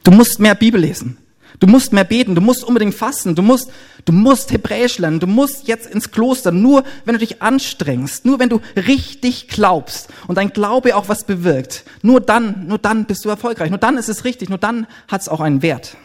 Du 0.02 0.10
musst 0.10 0.40
mehr 0.40 0.54
Bibel 0.54 0.80
lesen. 0.80 1.16
Du 1.60 1.68
musst 1.68 1.92
mehr 1.92 2.04
beten, 2.04 2.34
du 2.34 2.40
musst 2.40 2.64
unbedingt 2.64 2.96
fasten, 2.96 3.36
du 3.36 3.42
musst, 3.42 3.70
du 4.04 4.12
musst 4.12 4.50
Hebräisch 4.52 4.98
lernen, 4.98 5.20
du 5.20 5.28
musst 5.28 5.68
jetzt 5.68 5.86
ins 5.86 6.10
Kloster, 6.10 6.50
nur 6.50 6.82
wenn 7.04 7.14
du 7.14 7.20
dich 7.20 7.42
anstrengst, 7.42 8.24
nur 8.24 8.40
wenn 8.40 8.48
du 8.48 8.60
richtig 8.74 9.46
glaubst 9.46 10.08
und 10.26 10.36
dein 10.36 10.52
Glaube 10.52 10.96
auch 10.96 11.08
was 11.08 11.22
bewirkt, 11.24 11.84
nur 12.02 12.20
dann, 12.20 12.66
nur 12.66 12.78
dann 12.78 13.04
bist 13.04 13.24
du 13.24 13.28
erfolgreich, 13.28 13.70
nur 13.70 13.78
dann 13.78 13.96
ist 13.96 14.08
es 14.08 14.24
richtig, 14.24 14.48
nur 14.48 14.58
dann 14.58 14.88
hat 15.06 15.20
es 15.20 15.28
auch 15.28 15.40
einen 15.40 15.62
Wert. 15.62 15.96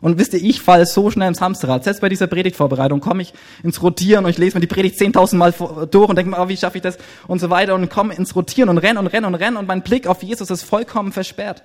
Und 0.00 0.18
wisst 0.18 0.32
ihr, 0.32 0.42
ich 0.42 0.62
falle 0.62 0.86
so 0.86 1.10
schnell 1.10 1.28
ins 1.28 1.40
Hamsterrad. 1.40 1.84
Selbst 1.84 2.00
bei 2.00 2.08
dieser 2.08 2.26
Predigtvorbereitung 2.26 3.00
komme 3.00 3.22
ich 3.22 3.34
ins 3.62 3.82
Rotieren 3.82 4.24
und 4.24 4.30
ich 4.30 4.38
lese 4.38 4.56
mir 4.56 4.60
die 4.60 4.66
Predigt 4.66 4.98
10.000 4.98 5.36
Mal 5.36 5.52
durch 5.90 6.08
und 6.08 6.16
denke 6.16 6.30
mir, 6.30 6.40
oh, 6.40 6.48
wie 6.48 6.56
schaffe 6.56 6.78
ich 6.78 6.82
das 6.82 6.96
und 7.26 7.38
so 7.38 7.50
weiter 7.50 7.74
und 7.74 7.90
komme 7.90 8.14
ins 8.14 8.34
Rotieren 8.34 8.70
und 8.70 8.78
renn 8.78 8.96
und 8.96 9.08
renn 9.08 9.24
und 9.24 9.34
renn 9.34 9.56
und 9.56 9.68
mein 9.68 9.82
Blick 9.82 10.06
auf 10.06 10.22
Jesus 10.22 10.50
ist 10.50 10.62
vollkommen 10.62 11.12
versperrt. 11.12 11.62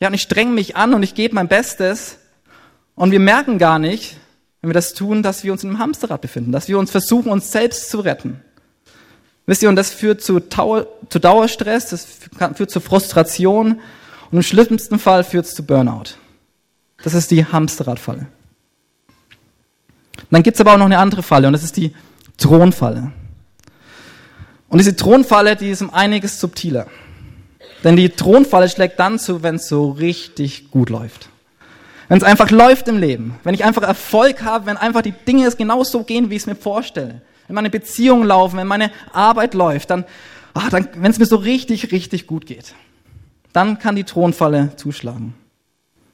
Ja, 0.00 0.08
und 0.08 0.14
ich 0.14 0.22
streng 0.22 0.54
mich 0.54 0.76
an 0.76 0.94
und 0.94 1.02
ich 1.02 1.14
gebe 1.14 1.34
mein 1.34 1.48
Bestes. 1.48 2.18
Und 2.94 3.10
wir 3.10 3.20
merken 3.20 3.58
gar 3.58 3.78
nicht, 3.78 4.16
wenn 4.60 4.70
wir 4.70 4.74
das 4.74 4.94
tun, 4.94 5.22
dass 5.22 5.42
wir 5.42 5.52
uns 5.52 5.64
in 5.64 5.70
einem 5.70 5.78
Hamsterrad 5.78 6.20
befinden, 6.20 6.52
dass 6.52 6.68
wir 6.68 6.78
uns 6.78 6.90
versuchen, 6.90 7.32
uns 7.32 7.50
selbst 7.50 7.90
zu 7.90 8.00
retten. 8.00 8.40
Wisst 9.46 9.62
ihr, 9.62 9.68
und 9.68 9.76
das 9.76 9.90
führt 9.90 10.22
zu, 10.22 10.38
Dauer, 10.38 10.86
zu 11.08 11.18
Dauerstress, 11.18 11.88
das 11.88 12.06
führt 12.54 12.70
zu 12.70 12.80
Frustration 12.80 13.80
und 14.30 14.36
im 14.36 14.42
schlimmsten 14.42 14.98
Fall 14.98 15.24
führt 15.24 15.46
es 15.46 15.54
zu 15.54 15.64
Burnout. 15.64 16.19
Das 17.02 17.14
ist 17.14 17.30
die 17.30 17.44
Hamsterradfalle. 17.44 18.26
Dann 20.30 20.42
gibt's 20.42 20.60
aber 20.60 20.74
auch 20.74 20.78
noch 20.78 20.86
eine 20.86 20.98
andere 20.98 21.22
Falle 21.22 21.46
und 21.46 21.52
das 21.52 21.64
ist 21.64 21.76
die 21.76 21.94
Thronfalle. 22.36 23.12
Und 24.68 24.78
diese 24.78 24.94
Thronfalle, 24.94 25.56
die 25.56 25.70
ist 25.70 25.82
um 25.82 25.92
einiges 25.92 26.40
subtiler. 26.40 26.86
Denn 27.82 27.96
die 27.96 28.10
Thronfalle 28.10 28.68
schlägt 28.68 29.00
dann 29.00 29.18
zu, 29.18 29.42
wenn 29.42 29.56
es 29.56 29.68
so 29.68 29.90
richtig 29.90 30.70
gut 30.70 30.90
läuft. 30.90 31.28
Wenn 32.08 32.18
es 32.18 32.24
einfach 32.24 32.50
läuft 32.50 32.88
im 32.88 32.98
Leben. 32.98 33.38
Wenn 33.42 33.54
ich 33.54 33.64
einfach 33.64 33.82
Erfolg 33.82 34.42
habe, 34.42 34.66
wenn 34.66 34.76
einfach 34.76 35.02
die 35.02 35.12
Dinge 35.12 35.46
es 35.46 35.56
genau 35.56 35.84
so 35.84 36.04
gehen, 36.04 36.30
wie 36.30 36.36
ich 36.36 36.42
es 36.42 36.46
mir 36.46 36.56
vorstelle. 36.56 37.22
Wenn 37.46 37.54
meine 37.54 37.70
Beziehungen 37.70 38.24
laufen, 38.24 38.58
wenn 38.58 38.66
meine 38.66 38.90
Arbeit 39.12 39.54
läuft, 39.54 39.90
dann, 39.90 40.04
ach, 40.54 40.68
dann 40.70 40.88
wenn 40.94 41.10
es 41.10 41.18
mir 41.18 41.26
so 41.26 41.36
richtig, 41.36 41.90
richtig 41.90 42.26
gut 42.26 42.46
geht. 42.46 42.74
Dann 43.52 43.78
kann 43.78 43.96
die 43.96 44.04
Thronfalle 44.04 44.76
zuschlagen. 44.76 45.34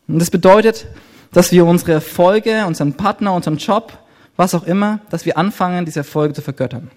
Und 0.08 0.18
das 0.18 0.30
bedeutet, 0.30 0.86
dass 1.32 1.52
wir 1.52 1.66
unsere 1.66 1.92
Erfolge, 1.92 2.66
unseren 2.66 2.94
Partner, 2.94 3.34
unseren 3.34 3.56
Job, 3.58 3.98
was 4.36 4.54
auch 4.54 4.64
immer, 4.64 5.00
dass 5.10 5.26
wir 5.26 5.36
anfangen, 5.36 5.84
diese 5.84 6.00
Erfolge 6.00 6.34
zu 6.34 6.42
vergöttern. 6.42 6.90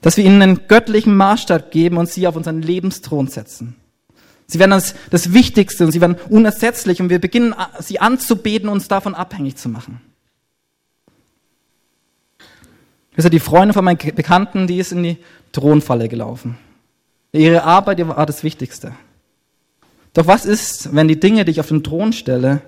Dass 0.00 0.16
wir 0.16 0.24
ihnen 0.24 0.42
einen 0.42 0.66
göttlichen 0.66 1.14
Maßstab 1.16 1.70
geben 1.70 1.98
und 1.98 2.08
sie 2.08 2.26
auf 2.26 2.36
unseren 2.36 2.62
Lebensthron 2.62 3.28
setzen. 3.28 3.76
Sie 4.46 4.58
werden 4.58 4.72
das, 4.72 4.94
das 5.10 5.32
Wichtigste 5.32 5.84
und 5.84 5.92
sie 5.92 6.00
werden 6.00 6.16
unersetzlich 6.28 7.00
und 7.00 7.08
wir 7.08 7.20
beginnen, 7.20 7.54
sie 7.78 8.00
anzubeten 8.00 8.68
uns 8.68 8.88
davon 8.88 9.14
abhängig 9.14 9.56
zu 9.56 9.68
machen. 9.68 10.00
Das 13.14 13.22
sind 13.22 13.32
die 13.32 13.40
Freunde 13.40 13.74
von 13.74 13.84
meinen 13.84 13.98
Bekannten, 13.98 14.66
die 14.66 14.78
ist 14.78 14.92
in 14.92 15.02
die 15.02 15.18
Thronfalle 15.52 16.08
gelaufen. 16.08 16.56
Ihre 17.32 17.62
Arbeit 17.62 18.06
war 18.08 18.26
das 18.26 18.42
Wichtigste. 18.42 18.92
Doch 20.14 20.26
was 20.26 20.44
ist, 20.44 20.94
wenn 20.94 21.08
die 21.08 21.20
Dinge, 21.20 21.44
die 21.44 21.52
ich 21.52 21.60
auf 21.60 21.68
den 21.68 21.84
Thron 21.84 22.12
stelle, 22.12 22.62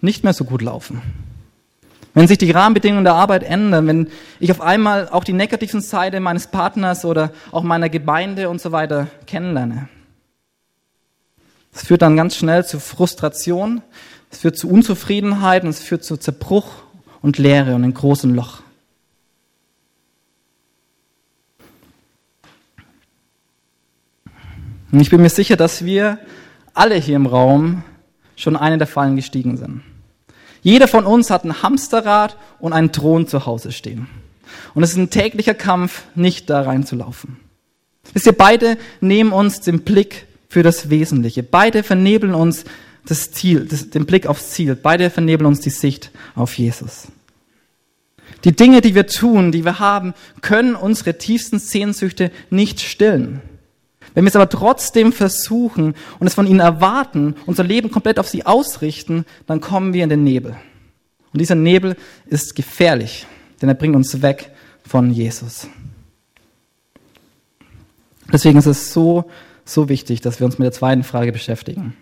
nicht 0.00 0.22
mehr 0.22 0.32
so 0.32 0.44
gut 0.44 0.62
laufen? 0.62 1.02
Wenn 2.14 2.28
sich 2.28 2.38
die 2.38 2.52
Rahmenbedingungen 2.52 3.04
der 3.04 3.14
Arbeit 3.14 3.42
ändern, 3.42 3.88
wenn 3.88 4.08
ich 4.38 4.52
auf 4.52 4.60
einmal 4.60 5.08
auch 5.08 5.24
die 5.24 5.32
negativen 5.32 5.80
Seite 5.80 6.20
meines 6.20 6.46
Partners 6.46 7.04
oder 7.04 7.32
auch 7.50 7.64
meiner 7.64 7.88
Gemeinde 7.88 8.48
und 8.48 8.60
so 8.60 8.70
weiter 8.70 9.08
kennenlerne. 9.26 9.88
Es 11.72 11.84
führt 11.84 12.02
dann 12.02 12.16
ganz 12.16 12.36
schnell 12.36 12.64
zu 12.64 12.78
Frustration, 12.78 13.82
es 14.30 14.38
führt 14.38 14.56
zu 14.56 14.68
Unzufriedenheit 14.68 15.64
und 15.64 15.70
es 15.70 15.80
führt 15.80 16.04
zu 16.04 16.16
Zerbruch 16.16 16.68
und 17.20 17.38
Leere 17.38 17.74
und 17.74 17.82
einem 17.82 17.94
großen 17.94 18.32
Loch. 18.32 18.62
Und 24.92 25.00
ich 25.00 25.10
bin 25.10 25.20
mir 25.20 25.30
sicher, 25.30 25.56
dass 25.56 25.84
wir 25.84 26.20
alle 26.74 26.96
hier 26.96 27.16
im 27.16 27.26
Raum 27.26 27.82
schon 28.36 28.56
eine 28.56 28.78
der 28.78 28.86
Fallen 28.86 29.16
gestiegen 29.16 29.56
sind. 29.56 29.82
Jeder 30.62 30.88
von 30.88 31.04
uns 31.04 31.30
hat 31.30 31.44
ein 31.44 31.62
Hamsterrad 31.62 32.36
und 32.58 32.72
einen 32.72 32.92
Thron 32.92 33.26
zu 33.28 33.46
Hause 33.46 33.70
stehen. 33.72 34.08
Und 34.74 34.82
es 34.82 34.90
ist 34.90 34.96
ein 34.96 35.10
täglicher 35.10 35.54
Kampf, 35.54 36.02
nicht 36.14 36.50
da 36.50 36.62
reinzulaufen. 36.62 37.36
Wisst 38.12 38.26
ihr, 38.26 38.32
beide 38.32 38.76
nehmen 39.00 39.32
uns 39.32 39.60
den 39.60 39.82
Blick 39.82 40.26
für 40.48 40.62
das 40.62 40.90
Wesentliche. 40.90 41.42
Beide 41.42 41.82
vernebeln 41.82 42.34
uns 42.34 42.64
das 43.06 43.30
Ziel, 43.32 43.66
das, 43.66 43.90
den 43.90 44.06
Blick 44.06 44.26
aufs 44.26 44.50
Ziel. 44.50 44.74
Beide 44.74 45.10
vernebeln 45.10 45.46
uns 45.46 45.60
die 45.60 45.70
Sicht 45.70 46.10
auf 46.34 46.56
Jesus. 46.56 47.08
Die 48.44 48.54
Dinge, 48.54 48.80
die 48.80 48.94
wir 48.94 49.06
tun, 49.06 49.52
die 49.52 49.64
wir 49.64 49.78
haben, 49.78 50.14
können 50.42 50.74
unsere 50.74 51.18
tiefsten 51.18 51.58
Sehnsüchte 51.58 52.30
nicht 52.50 52.80
stillen. 52.80 53.40
Wenn 54.14 54.24
wir 54.24 54.28
es 54.28 54.36
aber 54.36 54.48
trotzdem 54.48 55.12
versuchen 55.12 55.94
und 56.18 56.26
es 56.26 56.34
von 56.34 56.46
ihnen 56.46 56.60
erwarten, 56.60 57.34
unser 57.46 57.64
Leben 57.64 57.90
komplett 57.90 58.18
auf 58.18 58.28
sie 58.28 58.46
ausrichten, 58.46 59.26
dann 59.46 59.60
kommen 59.60 59.92
wir 59.92 60.04
in 60.04 60.10
den 60.10 60.24
Nebel. 60.24 60.56
Und 61.32 61.40
dieser 61.40 61.56
Nebel 61.56 61.96
ist 62.26 62.54
gefährlich, 62.54 63.26
denn 63.60 63.68
er 63.68 63.74
bringt 63.74 63.96
uns 63.96 64.22
weg 64.22 64.52
von 64.86 65.10
Jesus. 65.10 65.66
Deswegen 68.32 68.56
ist 68.56 68.66
es 68.66 68.92
so, 68.92 69.24
so 69.64 69.88
wichtig, 69.88 70.20
dass 70.20 70.38
wir 70.38 70.46
uns 70.46 70.58
mit 70.58 70.64
der 70.64 70.72
zweiten 70.72 71.02
Frage 71.02 71.32
beschäftigen. 71.32 71.96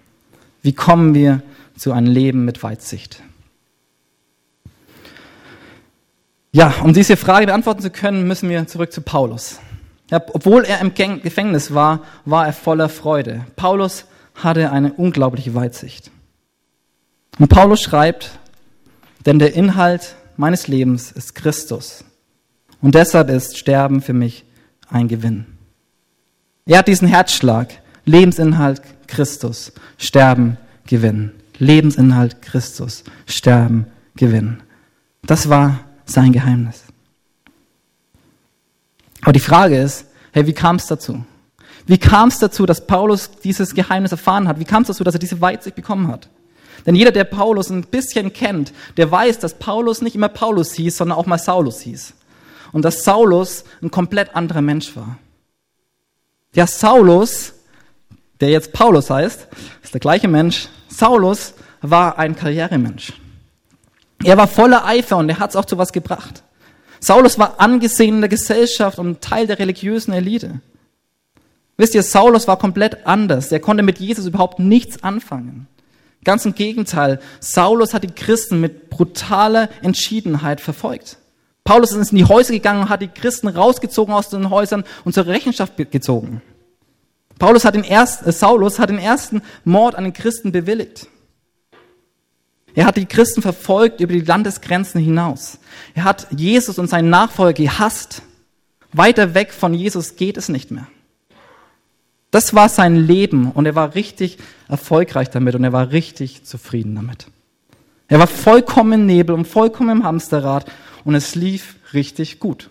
Wie 0.61 0.75
kommen 0.75 1.15
wir 1.15 1.43
zu 1.77 1.93
einem 1.93 2.07
Leben 2.13 2.45
mit 2.45 2.63
Weitsicht? 2.63 3.23
Ja, 6.53 6.75
um 6.83 6.93
diese 6.93 7.17
Frage 7.17 7.47
beantworten 7.47 7.81
zu 7.81 7.91
können, 7.91 8.29
müssen 8.29 8.51
wir 8.51 8.67
zurück 8.67 8.93
zu 8.93 9.01
Paulus. 9.01 9.59
Ja, 10.13 10.21
obwohl 10.35 10.65
er 10.65 10.79
im 10.81 10.93
Gefängnis 10.95 11.73
war, 11.73 12.03
war 12.27 12.45
er 12.45 12.53
voller 12.53 12.91
Freude. 12.91 13.47
Paulus 13.57 14.05
hatte 14.35 14.71
eine 14.71 14.93
unglaubliche 14.93 15.55
Weitsicht. 15.55 16.11
Und 17.39 17.49
Paulus 17.49 17.81
schreibt, 17.81 18.39
denn 19.25 19.39
der 19.39 19.55
Inhalt 19.55 20.15
meines 20.37 20.69
Lebens 20.69 21.13
ist 21.13 21.35
Christus. 21.35 22.05
Und 22.83 22.95
deshalb 22.95 23.31
ist 23.31 23.57
Sterben 23.57 24.03
für 24.03 24.13
mich 24.13 24.45
ein 24.91 25.09
Gewinn. 25.09 25.47
Er 26.67 26.81
hat 26.81 26.89
diesen 26.89 27.09
Herzschlag. 27.09 27.69
Lebensinhalt 28.05 28.83
Christus. 29.07 29.73
Sterben, 29.97 30.59
Gewinn. 30.87 31.33
Lebensinhalt 31.57 32.43
Christus. 32.43 33.05
Sterben, 33.25 33.87
Gewinn. 34.17 34.63
Das 35.23 35.49
war 35.49 35.81
sein 36.05 36.33
Geheimnis. 36.33 36.92
Aber 39.23 39.33
die 39.33 39.41
Frage 39.41 39.81
ist, 39.81 40.07
hey, 40.33 40.47
wie 40.47 40.53
kam 40.53 40.77
es 40.77 40.87
dazu? 40.87 41.25
Wie 41.87 41.99
kam 41.99 42.29
es 42.29 42.39
dazu, 42.39 42.67
dass 42.67 42.87
Paulus 42.87 43.31
dieses 43.43 43.75
Geheimnis 43.75 44.13
erfahren 44.13 44.47
hat? 44.47 44.59
Wie 44.59 44.65
kam 44.65 44.83
es 44.83 44.89
dazu, 44.89 45.05
dass 45.05 45.15
er 45.15 45.21
diese 45.21 45.41
Weitsicht 45.41 45.77
bekommen 45.77 46.09
hat? 46.09 46.29
Denn 46.87 46.95
jeder, 46.95 47.13
der 47.13 47.25
Paulus 47.25 47.71
ein 47.71 47.83
bisschen 47.83 48.33
kennt, 48.33 48.73
der 48.97 49.11
weiß, 49.11 49.39
dass 49.39 49.55
Paulus 49.55 50.03
nicht 50.03 50.17
immer 50.17 50.29
Paulus 50.29 50.73
hieß, 50.75 50.97
sondern 50.97 51.19
auch 51.19 51.27
mal 51.27 51.39
Saulus 51.39 51.81
hieß. 51.81 52.15
Und 52.73 52.85
dass 52.85 53.05
Saulus 53.05 53.65
ein 53.83 53.91
komplett 53.91 54.35
anderer 54.35 54.63
Mensch 54.63 54.97
war. 54.97 55.19
Ja, 56.55 56.67
Saulus, 56.67 57.53
der 58.41 58.51
jetzt 58.51 58.73
Paulus 58.73 59.11
heißt, 59.11 59.47
ist 59.83 59.95
der 59.95 60.01
gleiche 60.01 60.29
Mensch. 60.29 60.69
Saulus 60.89 61.55
war 61.81 62.19
ein 62.19 62.35
Karrieremensch. 62.35 63.13
Er 64.25 64.37
war 64.37 64.49
voller 64.49 64.85
Eifer 64.85 65.17
und 65.17 65.29
er 65.29 65.39
hat 65.39 65.51
es 65.51 65.57
auch 65.57 65.65
zu 65.65 65.79
was 65.79 65.93
gebracht. 65.93 66.43
Saulus 67.03 67.37
war 67.37 67.59
angesehen 67.59 68.15
in 68.15 68.21
der 68.21 68.29
Gesellschaft 68.29 69.01
und 69.01 69.21
Teil 69.21 69.49
der 69.49 69.59
religiösen 69.59 70.13
Elite. 70.13 70.61
Wisst 71.77 71.97
ihr, 71.97 72.03
Saulus 72.05 72.47
war 72.47 72.61
komplett 72.61 73.09
anders. 73.09 73.51
Er 73.51 73.59
konnte 73.59 73.83
mit 73.83 73.99
Jesus 73.99 74.27
überhaupt 74.27 74.61
nichts 74.61 75.03
anfangen. 75.03 75.67
Ganz 76.23 76.47
im 76.47 76.55
Gegenteil, 76.55 77.19
Saulus 77.41 77.93
hat 77.93 78.05
die 78.05 78.15
Christen 78.15 78.61
mit 78.61 78.89
brutaler 78.89 79.69
Entschiedenheit 79.83 80.61
verfolgt. 80.61 81.19
Paulus 81.65 81.91
ist 81.91 82.13
in 82.13 82.19
die 82.19 82.25
Häuser 82.25 82.53
gegangen 82.53 82.83
und 82.83 82.89
hat 82.89 83.03
die 83.03 83.09
Christen 83.09 83.49
rausgezogen 83.49 84.15
aus 84.15 84.29
den 84.29 84.51
Häusern 84.51 84.85
und 85.05 85.13
zur 85.13 85.27
Rechenschaft 85.27 85.77
gezogen. 85.77 86.41
Paulus 87.41 87.65
hat 87.65 87.75
den 87.75 87.83
ersten, 87.83 88.29
äh, 88.29 88.33
Saulus 88.33 88.79
hat 88.79 88.91
den 88.91 88.99
ersten 88.99 89.43
Mord 89.65 89.97
an 89.97 90.05
den 90.05 90.13
Christen 90.13 90.53
bewilligt. 90.53 91.09
Er 92.75 92.87
hat 92.87 92.97
die 92.97 93.07
Christen 93.07 93.43
verfolgt 93.43 94.01
über 94.01 94.13
die 94.13 94.21
Landesgrenzen 94.21 95.01
hinaus. 95.01 95.59
Er 95.95 96.05
hat 96.05 96.27
Jesus 96.31 96.79
und 96.79 96.89
seinen 96.89 97.11
Nachfolger 97.11 97.53
gehasst. 97.53 98.23
Weiter 98.93 99.35
weg 99.35 99.53
von 99.53 99.75
Jesus 99.75 100.17
geht 100.17 100.37
es 100.37 100.49
nicht 100.49 100.71
mehr. 100.71 100.87
Das 102.31 102.55
war 102.55 102.71
sein 102.71 102.97
Leben 102.97 103.51
und 103.51 103.67
er 103.67 103.75
war 103.75 103.95
richtig 103.95 104.39
erfolgreich 104.69 105.29
damit 105.29 105.55
und 105.55 105.65
er 105.65 105.73
war 105.73 105.91
richtig 105.91 106.45
zufrieden 106.45 106.95
damit. 106.95 107.27
Er 108.09 108.19
war 108.19 108.27
vollkommen 108.27 108.93
im 108.93 109.07
Nebel 109.07 109.35
und 109.35 109.47
vollkommen 109.47 109.99
im 109.99 110.05
Hamsterrad 110.05 110.71
und 111.05 111.15
es 111.15 111.35
lief 111.35 111.77
richtig 111.93 112.41
gut. 112.41 112.71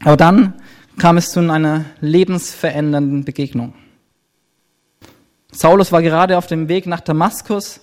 Aber 0.00 0.16
dann 0.16 0.54
kam 0.98 1.16
es 1.16 1.30
zu 1.30 1.40
einer 1.40 1.84
lebensverändernden 2.00 3.24
Begegnung. 3.24 3.74
Saulus 5.56 5.90
war 5.90 6.02
gerade 6.02 6.36
auf 6.36 6.46
dem 6.46 6.68
Weg 6.68 6.86
nach 6.86 7.00
Damaskus, 7.00 7.80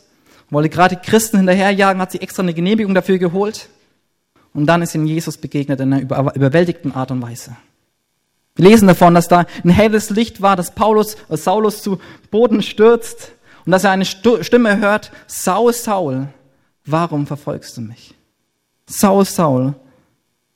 wollte 0.51 0.69
gerade 0.69 0.95
Christen 0.95 1.37
hinterherjagen, 1.37 1.99
hat 1.99 2.11
sich 2.11 2.21
extra 2.21 2.43
eine 2.43 2.53
Genehmigung 2.53 2.93
dafür 2.93 3.17
geholt. 3.17 3.69
Und 4.53 4.67
dann 4.67 4.83
ist 4.83 4.93
ihm 4.93 5.07
Jesus 5.07 5.37
begegnet 5.37 5.79
in 5.79 5.91
einer 5.91 6.35
überwältigten 6.35 6.93
Art 6.93 7.09
und 7.09 7.23
Weise. 7.23 7.55
Wir 8.55 8.69
lesen 8.69 8.87
davon, 8.87 9.15
dass 9.15 9.27
da 9.27 9.47
ein 9.63 9.71
helles 9.71 10.11
Licht 10.11 10.43
war, 10.43 10.55
dass 10.55 10.75
Paulus, 10.75 11.17
äh 11.29 11.37
Saulus 11.37 11.81
zu 11.81 11.99
Boden 12.29 12.61
stürzt 12.61 13.31
und 13.65 13.71
dass 13.71 13.83
er 13.83 13.89
eine 13.89 14.05
Stimme 14.05 14.77
hört, 14.77 15.11
Saul, 15.25 15.73
Saul, 15.73 16.27
warum 16.85 17.25
verfolgst 17.25 17.77
du 17.77 17.81
mich? 17.81 18.13
Saul, 18.85 19.25
Saul, 19.25 19.73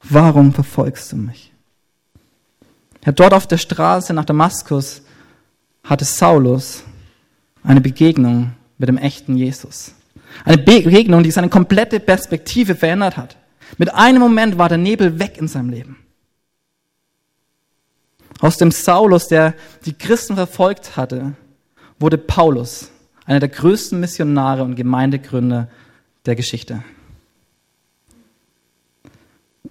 warum 0.03 0.53
verfolgst 0.53 1.11
du 1.11 1.15
mich? 1.15 1.51
Ja, 3.03 3.11
dort 3.11 3.33
auf 3.33 3.47
der 3.47 3.57
Straße 3.57 4.13
nach 4.13 4.25
Damaskus 4.25 5.01
hatte 5.83 6.05
Saulus 6.05 6.83
eine 7.67 7.81
Begegnung 7.81 8.53
mit 8.77 8.87
dem 8.87 8.97
echten 8.97 9.35
Jesus. 9.35 9.93
Eine 10.45 10.57
Begegnung, 10.57 11.21
die 11.23 11.31
seine 11.31 11.49
komplette 11.49 11.99
Perspektive 11.99 12.75
verändert 12.75 13.17
hat. 13.17 13.37
Mit 13.77 13.93
einem 13.93 14.21
Moment 14.21 14.57
war 14.57 14.69
der 14.69 14.77
Nebel 14.77 15.19
weg 15.19 15.37
in 15.37 15.47
seinem 15.47 15.69
Leben. 15.69 15.97
Aus 18.39 18.57
dem 18.57 18.71
Saulus, 18.71 19.27
der 19.27 19.53
die 19.85 19.93
Christen 19.93 20.35
verfolgt 20.35 20.95
hatte, 20.95 21.33
wurde 21.99 22.17
Paulus, 22.17 22.89
einer 23.25 23.39
der 23.39 23.49
größten 23.49 23.99
Missionare 23.99 24.63
und 24.63 24.75
Gemeindegründer 24.75 25.67
der 26.25 26.35
Geschichte. 26.35 26.83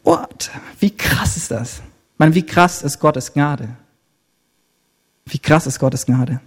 What? 0.03 0.51
Wie 0.81 0.91
krass 0.91 1.37
ist 1.37 1.51
das? 1.51 1.79
Ich 1.79 2.19
meine, 2.19 2.35
wie 2.35 2.45
krass 2.45 2.83
ist 2.83 2.99
Gottes 2.99 3.33
Gnade? 3.33 3.69
Wie 5.25 5.39
krass 5.39 5.67
ist 5.67 5.79
Gottes 5.79 6.05
Gnade? 6.05 6.41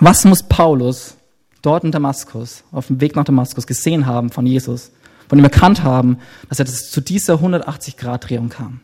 Was 0.00 0.24
muss 0.24 0.42
Paulus 0.42 1.16
dort 1.62 1.84
in 1.84 1.92
Damaskus, 1.92 2.64
auf 2.72 2.88
dem 2.88 3.00
Weg 3.00 3.16
nach 3.16 3.24
Damaskus 3.24 3.66
gesehen 3.66 4.06
haben 4.06 4.30
von 4.30 4.46
Jesus, 4.46 4.90
von 5.28 5.38
ihm 5.38 5.44
erkannt 5.44 5.82
haben, 5.82 6.18
dass 6.48 6.58
er 6.58 6.64
das 6.64 6.90
zu 6.90 7.00
dieser 7.00 7.36
180-Grad-Drehung 7.36 8.48
kam? 8.48 8.80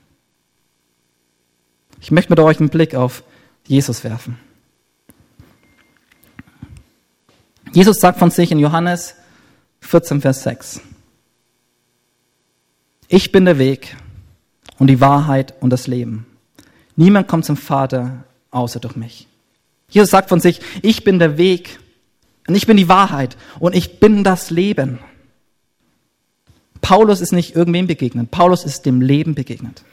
Ich 2.00 2.10
möchte 2.10 2.32
mit 2.32 2.40
euch 2.40 2.58
einen 2.58 2.68
Blick 2.68 2.94
auf 2.94 3.22
Jesus 3.66 4.02
werfen. 4.02 4.38
Jesus 7.72 8.00
sagt 8.00 8.18
von 8.18 8.30
sich 8.30 8.50
in 8.50 8.58
Johannes 8.58 9.14
14, 9.80 10.20
Vers 10.20 10.42
6. 10.42 10.80
Ich 13.08 13.32
bin 13.32 13.44
der 13.44 13.58
Weg 13.58 13.96
und 14.78 14.88
die 14.88 15.00
Wahrheit 15.00 15.54
und 15.60 15.70
das 15.70 15.86
Leben. 15.86 16.26
Niemand 16.96 17.28
kommt 17.28 17.44
zum 17.44 17.56
Vater 17.56 18.24
außer 18.50 18.80
durch 18.80 18.96
mich. 18.96 19.28
Jesus 19.92 20.10
sagt 20.10 20.30
von 20.30 20.40
sich, 20.40 20.60
ich 20.80 21.04
bin 21.04 21.18
der 21.18 21.36
Weg 21.36 21.78
und 22.48 22.54
ich 22.54 22.66
bin 22.66 22.78
die 22.78 22.88
Wahrheit 22.88 23.36
und 23.60 23.74
ich 23.74 24.00
bin 24.00 24.24
das 24.24 24.50
Leben. 24.50 24.98
Paulus 26.80 27.20
ist 27.20 27.32
nicht 27.32 27.54
irgendwem 27.54 27.86
begegnet. 27.86 28.30
Paulus 28.30 28.64
ist 28.64 28.86
dem 28.86 29.00
Leben 29.02 29.34
begegnet. 29.34 29.84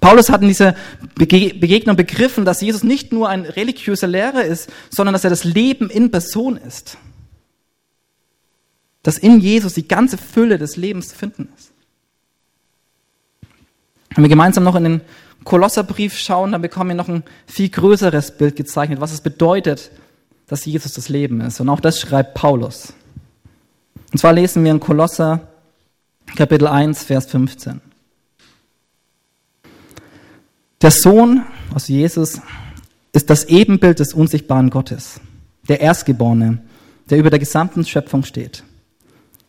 Paulus 0.00 0.30
hat 0.30 0.42
in 0.42 0.48
dieser 0.48 0.74
Begegnung 1.14 1.96
begriffen, 1.96 2.44
dass 2.44 2.60
Jesus 2.60 2.82
nicht 2.82 3.12
nur 3.12 3.28
ein 3.28 3.42
religiöser 3.42 4.06
Lehrer 4.06 4.44
ist, 4.44 4.68
sondern 4.90 5.12
dass 5.12 5.24
er 5.24 5.30
das 5.30 5.44
Leben 5.44 5.90
in 5.90 6.10
Person 6.10 6.56
ist. 6.56 6.98
Dass 9.02 9.16
in 9.16 9.40
Jesus 9.40 9.74
die 9.74 9.88
ganze 9.88 10.18
Fülle 10.18 10.58
des 10.58 10.76
Lebens 10.76 11.08
zu 11.08 11.16
finden 11.16 11.48
ist. 11.56 11.72
Wenn 14.14 14.24
wir 14.24 14.28
gemeinsam 14.28 14.64
noch 14.64 14.74
in 14.74 14.84
den 14.84 15.00
Kolosserbrief 15.44 16.16
schauen, 16.16 16.52
dann 16.52 16.62
bekommen 16.62 16.90
wir 16.90 16.96
noch 16.96 17.08
ein 17.08 17.24
viel 17.46 17.68
größeres 17.68 18.36
Bild 18.36 18.56
gezeichnet, 18.56 19.00
was 19.00 19.12
es 19.12 19.20
bedeutet, 19.20 19.90
dass 20.46 20.64
Jesus 20.64 20.92
das 20.94 21.08
Leben 21.08 21.40
ist. 21.40 21.60
Und 21.60 21.68
auch 21.68 21.80
das 21.80 22.00
schreibt 22.00 22.34
Paulus. 22.34 22.92
Und 24.12 24.18
zwar 24.18 24.32
lesen 24.32 24.64
wir 24.64 24.72
in 24.72 24.80
Kolosser 24.80 25.48
Kapitel 26.36 26.66
1, 26.66 27.04
Vers 27.04 27.26
15. 27.26 27.80
Der 30.80 30.90
Sohn 30.90 31.44
aus 31.74 31.88
Jesus 31.88 32.40
ist 33.12 33.30
das 33.30 33.44
Ebenbild 33.44 33.98
des 33.98 34.14
unsichtbaren 34.14 34.70
Gottes, 34.70 35.20
der 35.68 35.80
Erstgeborene, 35.80 36.62
der 37.10 37.18
über 37.18 37.30
der 37.30 37.38
gesamten 37.38 37.84
Schöpfung 37.84 38.22
steht. 38.22 38.62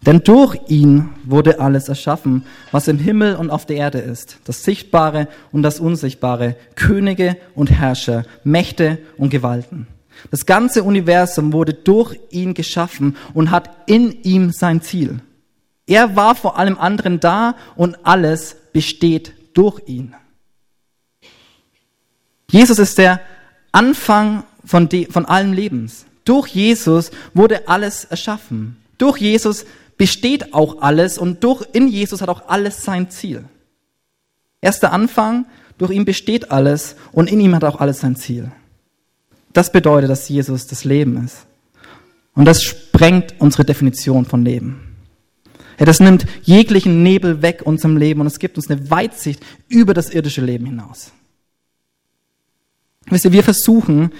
Denn 0.05 0.23
durch 0.23 0.57
ihn 0.67 1.09
wurde 1.25 1.59
alles 1.59 1.89
erschaffen, 1.89 2.45
was 2.71 2.87
im 2.87 2.99
Himmel 2.99 3.35
und 3.35 3.49
auf 3.49 3.65
der 3.65 3.75
Erde 3.77 3.99
ist, 3.99 4.37
das 4.45 4.63
Sichtbare 4.63 5.27
und 5.51 5.61
das 5.61 5.79
Unsichtbare, 5.79 6.55
Könige 6.75 7.35
und 7.53 7.69
Herrscher, 7.69 8.23
Mächte 8.45 8.99
und 9.17 9.29
Gewalten. 9.29 9.87
Das 10.31 10.45
ganze 10.45 10.83
Universum 10.83 11.53
wurde 11.53 11.73
durch 11.73 12.17
ihn 12.29 12.53
geschaffen 12.53 13.17
und 13.33 13.51
hat 13.51 13.69
in 13.87 14.11
ihm 14.23 14.51
sein 14.51 14.81
Ziel. 14.81 15.19
Er 15.85 16.15
war 16.15 16.35
vor 16.35 16.57
allem 16.57 16.77
anderen 16.77 17.19
da 17.19 17.55
und 17.75 18.05
alles 18.05 18.55
besteht 18.73 19.33
durch 19.53 19.81
ihn. 19.87 20.13
Jesus 22.51 22.79
ist 22.79 22.97
der 22.97 23.21
Anfang 23.71 24.43
von, 24.65 24.89
von 25.09 25.25
allem 25.25 25.53
Lebens. 25.53 26.05
Durch 26.25 26.47
Jesus 26.47 27.11
wurde 27.33 27.67
alles 27.67 28.05
erschaffen. 28.05 28.77
Durch 28.97 29.17
Jesus 29.17 29.65
besteht 29.99 30.53
auch 30.53 30.81
alles 30.81 31.17
und 31.17 31.43
durch, 31.43 31.67
in 31.73 31.89
Jesus 31.89 32.21
hat 32.21 32.29
auch 32.29 32.47
alles 32.47 32.83
sein 32.83 33.11
Ziel. 33.11 33.43
Er 34.61 34.69
ist 34.69 34.79
der 34.79 34.93
Anfang, 34.93 35.45
durch 35.77 35.91
ihn 35.91 36.05
besteht 36.05 36.51
alles 36.51 36.95
und 37.11 37.29
in 37.29 37.39
ihm 37.41 37.53
hat 37.53 37.65
auch 37.65 37.79
alles 37.79 37.99
sein 37.99 38.15
Ziel. 38.15 38.51
Das 39.51 39.71
bedeutet, 39.71 40.09
dass 40.09 40.29
Jesus 40.29 40.67
das 40.67 40.85
Leben 40.85 41.23
ist. 41.25 41.45
Und 42.33 42.45
das 42.45 42.63
sprengt 42.63 43.35
unsere 43.39 43.65
Definition 43.65 44.25
von 44.25 44.45
Leben. 44.45 44.95
Ja, 45.77 45.85
das 45.85 45.99
nimmt 45.99 46.25
jeglichen 46.43 47.03
Nebel 47.03 47.41
weg 47.41 47.63
unserem 47.65 47.97
Leben 47.97 48.21
und 48.21 48.27
es 48.27 48.39
gibt 48.39 48.55
uns 48.55 48.69
eine 48.69 48.89
Weitsicht 48.89 49.43
über 49.67 49.93
das 49.93 50.11
irdische 50.11 50.41
Leben 50.41 50.65
hinaus. 50.65 51.11
Wisst 53.07 53.25
ihr, 53.25 53.33
wir 53.33 53.43
versuchen, 53.43 54.11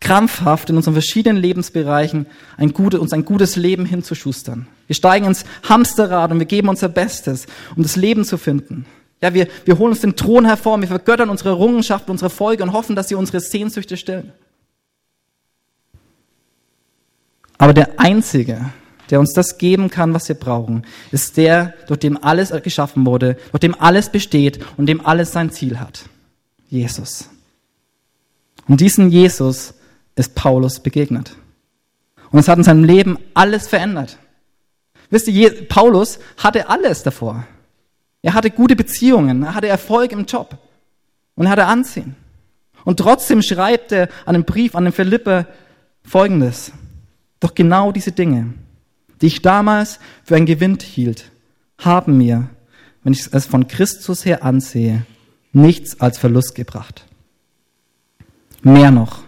krampfhaft 0.00 0.70
in 0.70 0.76
unseren 0.76 0.94
verschiedenen 0.94 1.36
Lebensbereichen 1.36 2.26
ein 2.56 2.72
gutes, 2.72 3.00
uns 3.00 3.12
ein 3.12 3.24
gutes 3.24 3.56
Leben 3.56 3.86
hinzuschustern. 3.86 4.66
Wir 4.86 4.96
steigen 4.96 5.26
ins 5.26 5.44
Hamsterrad 5.68 6.30
und 6.30 6.38
wir 6.38 6.46
geben 6.46 6.68
unser 6.68 6.88
Bestes, 6.88 7.46
um 7.74 7.82
das 7.82 7.96
Leben 7.96 8.24
zu 8.24 8.36
finden. 8.36 8.86
Ja, 9.22 9.32
wir, 9.32 9.48
wir 9.64 9.78
holen 9.78 9.92
uns 9.92 10.02
den 10.02 10.16
Thron 10.16 10.44
hervor, 10.44 10.78
wir 10.80 10.88
vergöttern 10.88 11.30
unsere 11.30 11.50
Errungenschaften, 11.50 12.10
unsere 12.10 12.28
Folge 12.30 12.62
und 12.62 12.72
hoffen, 12.72 12.94
dass 12.94 13.08
sie 13.08 13.14
unsere 13.14 13.40
Sehnsüchte 13.40 13.96
stillen. 13.96 14.32
Aber 17.56 17.72
der 17.72 17.98
Einzige, 17.98 18.72
der 19.10 19.20
uns 19.20 19.32
das 19.32 19.58
geben 19.58 19.88
kann, 19.88 20.12
was 20.12 20.28
wir 20.28 20.36
brauchen, 20.36 20.84
ist 21.10 21.36
der, 21.36 21.74
durch 21.86 22.00
dem 22.00 22.22
alles 22.22 22.52
geschaffen 22.62 23.06
wurde, 23.06 23.38
durch 23.52 23.60
dem 23.60 23.80
alles 23.80 24.10
besteht 24.10 24.60
und 24.76 24.86
dem 24.86 25.04
alles 25.04 25.32
sein 25.32 25.50
Ziel 25.50 25.80
hat. 25.80 26.04
Jesus. 26.68 27.30
Und 28.68 28.80
diesen 28.80 29.10
Jesus 29.10 29.74
ist 30.16 30.34
Paulus 30.34 30.80
begegnet. 30.80 31.36
Und 32.30 32.38
es 32.38 32.48
hat 32.48 32.58
in 32.58 32.64
seinem 32.64 32.84
Leben 32.84 33.18
alles 33.34 33.68
verändert. 33.68 34.18
Wisst 35.10 35.28
ihr, 35.28 35.68
Paulus 35.68 36.18
hatte 36.38 36.68
alles 36.68 37.02
davor. 37.02 37.46
Er 38.22 38.34
hatte 38.34 38.50
gute 38.50 38.74
Beziehungen, 38.74 39.42
er 39.42 39.54
hatte 39.54 39.68
Erfolg 39.68 40.12
im 40.12 40.24
Job 40.24 40.56
und 41.34 41.46
er 41.46 41.52
hatte 41.52 41.66
Ansehen. 41.66 42.16
Und 42.84 42.98
trotzdem 42.98 43.42
schreibt 43.42 43.92
er 43.92 44.08
an 44.24 44.34
einem 44.34 44.44
Brief 44.44 44.74
an 44.74 44.84
den 44.84 44.92
Philippe 44.92 45.46
folgendes. 46.04 46.72
Doch 47.40 47.54
genau 47.54 47.92
diese 47.92 48.12
Dinge, 48.12 48.54
die 49.20 49.26
ich 49.26 49.42
damals 49.42 49.98
für 50.22 50.36
einen 50.36 50.46
Gewinn 50.46 50.78
hielt, 50.80 51.30
haben 51.78 52.16
mir, 52.16 52.48
wenn 53.02 53.12
ich 53.12 53.28
es 53.32 53.46
von 53.46 53.68
Christus 53.68 54.24
her 54.24 54.42
ansehe, 54.44 55.04
nichts 55.52 56.00
als 56.00 56.18
Verlust 56.18 56.54
gebracht. 56.54 57.04
Mehr 58.62 58.90
noch, 58.90 59.23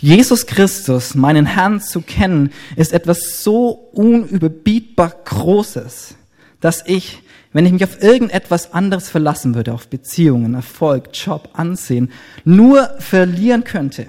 Jesus 0.00 0.46
Christus, 0.46 1.16
meinen 1.16 1.44
Herrn 1.44 1.80
zu 1.80 2.00
kennen, 2.00 2.50
ist 2.76 2.92
etwas 2.92 3.42
so 3.42 3.70
unüberbietbar 3.92 5.12
Großes, 5.24 6.14
dass 6.60 6.84
ich, 6.86 7.22
wenn 7.52 7.66
ich 7.66 7.72
mich 7.72 7.82
auf 7.82 8.00
irgendetwas 8.00 8.72
anderes 8.72 9.08
verlassen 9.08 9.56
würde, 9.56 9.72
auf 9.72 9.88
Beziehungen, 9.88 10.54
Erfolg, 10.54 11.10
Job, 11.12 11.50
Ansehen, 11.54 12.12
nur 12.44 12.88
verlieren 13.00 13.64
könnte. 13.64 14.06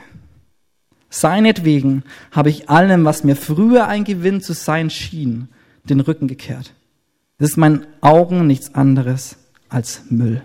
Seinetwegen 1.09 2.03
habe 2.31 2.51
ich 2.51 2.69
allem, 2.69 3.03
was 3.03 3.23
mir 3.23 3.35
früher 3.35 3.87
ein 3.87 4.03
Gewinn 4.03 4.41
zu 4.41 4.53
sein 4.53 4.91
schien, 4.91 5.47
den 5.83 6.01
Rücken 6.01 6.27
gekehrt. 6.27 6.73
Es 7.39 7.51
ist 7.51 7.57
meinen 7.57 7.87
Augen 8.01 8.45
nichts 8.45 8.75
anderes 8.75 9.37
als 9.69 10.03
Müll. 10.09 10.43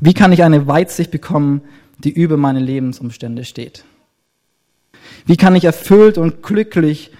Wie 0.00 0.14
kann 0.14 0.32
ich 0.32 0.42
eine 0.42 0.66
Weitsicht 0.66 1.10
bekommen, 1.10 1.62
die 1.98 2.10
über 2.10 2.36
meine 2.36 2.60
Lebensumstände 2.60 3.44
steht? 3.44 3.84
Wie 5.24 5.36
kann 5.36 5.56
ich 5.56 5.64
erfüllt 5.64 6.18
und 6.18 6.42
glücklich 6.42 7.10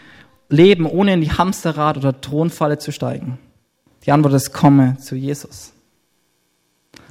leben, 0.48 0.86
ohne 0.86 1.14
in 1.14 1.20
die 1.20 1.32
Hamsterrad 1.32 1.96
oder 1.96 2.20
Thronfalle 2.20 2.78
zu 2.78 2.92
steigen? 2.92 3.38
Die 4.04 4.12
Antwort 4.12 4.34
ist, 4.34 4.52
komme 4.52 4.96
zu 4.98 5.16
Jesus. 5.16 5.72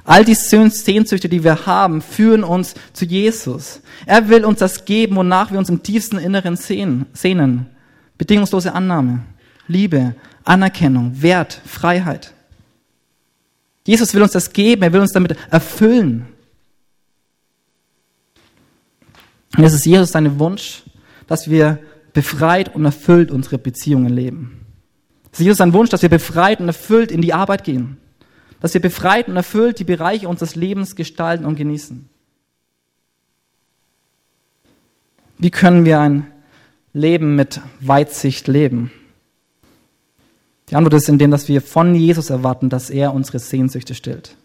All 0.06 0.24
die 0.24 0.36
Sehnsüchte, 0.36 1.28
die 1.28 1.44
wir 1.44 1.66
haben, 1.66 2.02
führen 2.02 2.44
uns 2.44 2.76
zu 2.94 3.06
Jesus. 3.06 3.82
Er 4.06 4.30
will 4.30 4.46
uns 4.46 4.60
das 4.60 4.86
geben, 4.86 5.16
wonach 5.16 5.52
wir 5.52 5.58
uns 5.58 5.70
im 5.70 5.82
tiefsten 5.82 6.20
Inneren 6.20 6.56
sehnen. 6.56 7.66
Bedingungslose 8.18 8.74
Annahme, 8.74 9.24
Liebe, 9.68 10.16
Anerkennung, 10.44 11.24
Wert, 11.24 11.60
Freiheit. 11.66 12.35
Jesus 13.86 14.14
will 14.14 14.24
uns 14.24 14.32
das 14.32 14.52
geben, 14.52 14.82
er 14.82 14.94
will 14.94 15.02
uns 15.02 15.14
damit 15.14 15.38
erfüllen. 15.52 16.28
Und 19.56 19.64
es 19.64 19.74
ist 19.74 19.86
Jesus 19.86 20.12
sein 20.12 20.40
Wunsch, 20.40 20.84
dass 21.28 21.50
wir 21.50 21.80
befreit 22.14 22.74
und 22.74 22.84
erfüllt 22.84 23.32
unsere 23.32 23.58
Beziehungen 23.58 24.10
leben. 24.10 24.66
Es 25.32 25.40
ist 25.40 25.46
Jesus 25.46 25.58
sein 25.58 25.74
Wunsch, 25.74 25.90
dass 25.90 26.02
wir 26.02 26.10
befreit 26.10 26.60
und 26.60 26.68
erfüllt 26.68 27.12
in 27.12 27.22
die 27.22 27.34
Arbeit 27.34 27.64
gehen. 27.64 27.98
Dass 28.60 28.74
wir 28.74 28.82
befreit 28.82 29.28
und 29.28 29.36
erfüllt 29.36 29.80
die 29.80 29.84
Bereiche 29.84 30.28
unseres 30.28 30.56
Lebens 30.56 30.96
gestalten 30.96 31.46
und 31.46 31.56
genießen. 31.56 32.10
Wie 35.38 35.52
können 35.52 35.86
wir 35.86 36.00
ein 36.00 36.32
Leben 36.94 37.36
mit 37.36 37.60
Weitsicht 37.82 38.48
leben? 38.48 38.92
Die 40.70 40.76
Antwort 40.76 40.96
ist 40.96 41.10
in 41.10 41.18
dem, 41.18 41.32
dass 41.32 41.48
wir 41.48 41.62
von 41.62 41.94
Jesus 41.94 42.30
erwarten, 42.30 42.70
dass 42.70 42.90
er 42.90 43.14
unsere 43.14 43.40
Sehnsüchte 43.40 43.94
stillt. 43.94 44.36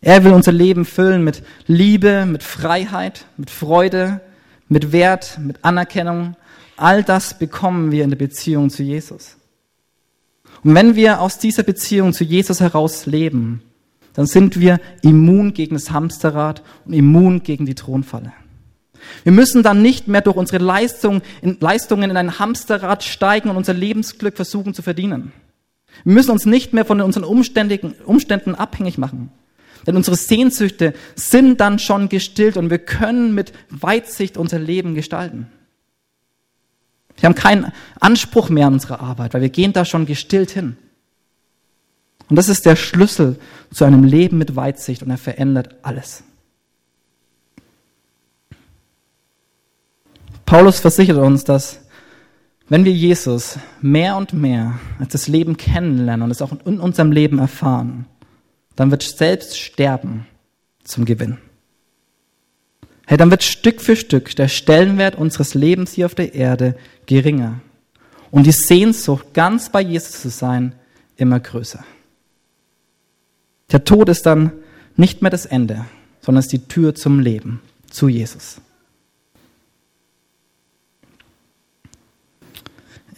Er 0.00 0.24
will 0.24 0.32
unser 0.32 0.52
Leben 0.52 0.84
füllen 0.84 1.24
mit 1.24 1.42
Liebe, 1.66 2.24
mit 2.24 2.42
Freiheit, 2.42 3.26
mit 3.36 3.50
Freude, 3.50 4.20
mit 4.68 4.92
Wert, 4.92 5.38
mit 5.38 5.64
Anerkennung. 5.64 6.36
All 6.76 7.02
das 7.02 7.38
bekommen 7.38 7.90
wir 7.90 8.04
in 8.04 8.10
der 8.10 8.16
Beziehung 8.16 8.70
zu 8.70 8.82
Jesus. 8.82 9.36
Und 10.62 10.74
wenn 10.74 10.94
wir 10.94 11.20
aus 11.20 11.38
dieser 11.38 11.62
Beziehung 11.62 12.12
zu 12.12 12.24
Jesus 12.24 12.60
heraus 12.60 13.06
leben, 13.06 13.62
dann 14.14 14.26
sind 14.26 14.58
wir 14.58 14.80
immun 15.02 15.52
gegen 15.52 15.74
das 15.74 15.90
Hamsterrad 15.90 16.62
und 16.84 16.92
immun 16.92 17.42
gegen 17.42 17.66
die 17.66 17.74
Thronfalle. 17.74 18.32
Wir 19.24 19.32
müssen 19.32 19.62
dann 19.62 19.82
nicht 19.82 20.08
mehr 20.08 20.20
durch 20.20 20.36
unsere 20.36 20.62
Leistung, 20.62 21.22
in, 21.42 21.56
Leistungen 21.60 22.10
in 22.10 22.16
ein 22.16 22.38
Hamsterrad 22.38 23.02
steigen 23.02 23.50
und 23.50 23.56
unser 23.56 23.74
Lebensglück 23.74 24.36
versuchen 24.36 24.74
zu 24.74 24.82
verdienen. 24.82 25.32
Wir 26.04 26.14
müssen 26.14 26.30
uns 26.30 26.46
nicht 26.46 26.72
mehr 26.72 26.84
von 26.84 27.00
unseren 27.00 27.24
Umständen 27.24 28.54
abhängig 28.54 28.98
machen. 28.98 29.30
Denn 29.86 29.96
unsere 29.96 30.16
Sehnsüchte 30.16 30.94
sind 31.14 31.60
dann 31.60 31.78
schon 31.78 32.08
gestillt 32.08 32.56
und 32.56 32.70
wir 32.70 32.78
können 32.78 33.34
mit 33.34 33.52
Weitsicht 33.70 34.36
unser 34.36 34.58
Leben 34.58 34.94
gestalten. 34.94 35.46
Wir 37.16 37.28
haben 37.28 37.34
keinen 37.34 37.72
Anspruch 37.98 38.48
mehr 38.48 38.66
an 38.66 38.74
unsere 38.74 39.00
Arbeit, 39.00 39.34
weil 39.34 39.42
wir 39.42 39.48
gehen 39.48 39.72
da 39.72 39.84
schon 39.84 40.06
gestillt 40.06 40.50
hin. 40.50 40.76
Und 42.28 42.36
das 42.36 42.48
ist 42.48 42.64
der 42.64 42.76
Schlüssel 42.76 43.38
zu 43.72 43.84
einem 43.84 44.04
Leben 44.04 44.38
mit 44.38 44.54
Weitsicht 44.56 45.02
und 45.02 45.10
er 45.10 45.18
verändert 45.18 45.76
alles. 45.82 46.22
Paulus 50.50 50.80
versichert 50.80 51.16
uns, 51.16 51.44
dass 51.44 51.78
wenn 52.68 52.84
wir 52.84 52.90
Jesus 52.90 53.56
mehr 53.80 54.16
und 54.16 54.32
mehr 54.32 54.80
als 54.98 55.12
das 55.12 55.28
Leben 55.28 55.56
kennenlernen 55.56 56.24
und 56.24 56.32
es 56.32 56.42
auch 56.42 56.50
in 56.64 56.80
unserem 56.80 57.12
Leben 57.12 57.38
erfahren, 57.38 58.06
dann 58.74 58.90
wird 58.90 59.04
selbst 59.04 59.56
Sterben 59.60 60.26
zum 60.82 61.04
Gewinn. 61.04 61.38
Hey, 63.06 63.16
dann 63.16 63.30
wird 63.30 63.44
Stück 63.44 63.80
für 63.80 63.94
Stück 63.94 64.34
der 64.34 64.48
Stellenwert 64.48 65.14
unseres 65.14 65.54
Lebens 65.54 65.92
hier 65.92 66.06
auf 66.06 66.16
der 66.16 66.34
Erde 66.34 66.74
geringer 67.06 67.60
und 68.32 68.44
die 68.44 68.50
Sehnsucht, 68.50 69.32
ganz 69.32 69.70
bei 69.70 69.80
Jesus 69.80 70.20
zu 70.20 70.30
sein, 70.30 70.74
immer 71.16 71.38
größer. 71.38 71.84
Der 73.70 73.84
Tod 73.84 74.08
ist 74.08 74.26
dann 74.26 74.50
nicht 74.96 75.22
mehr 75.22 75.30
das 75.30 75.46
Ende, 75.46 75.84
sondern 76.20 76.40
ist 76.40 76.52
die 76.52 76.66
Tür 76.66 76.96
zum 76.96 77.20
Leben, 77.20 77.60
zu 77.88 78.08
Jesus. 78.08 78.60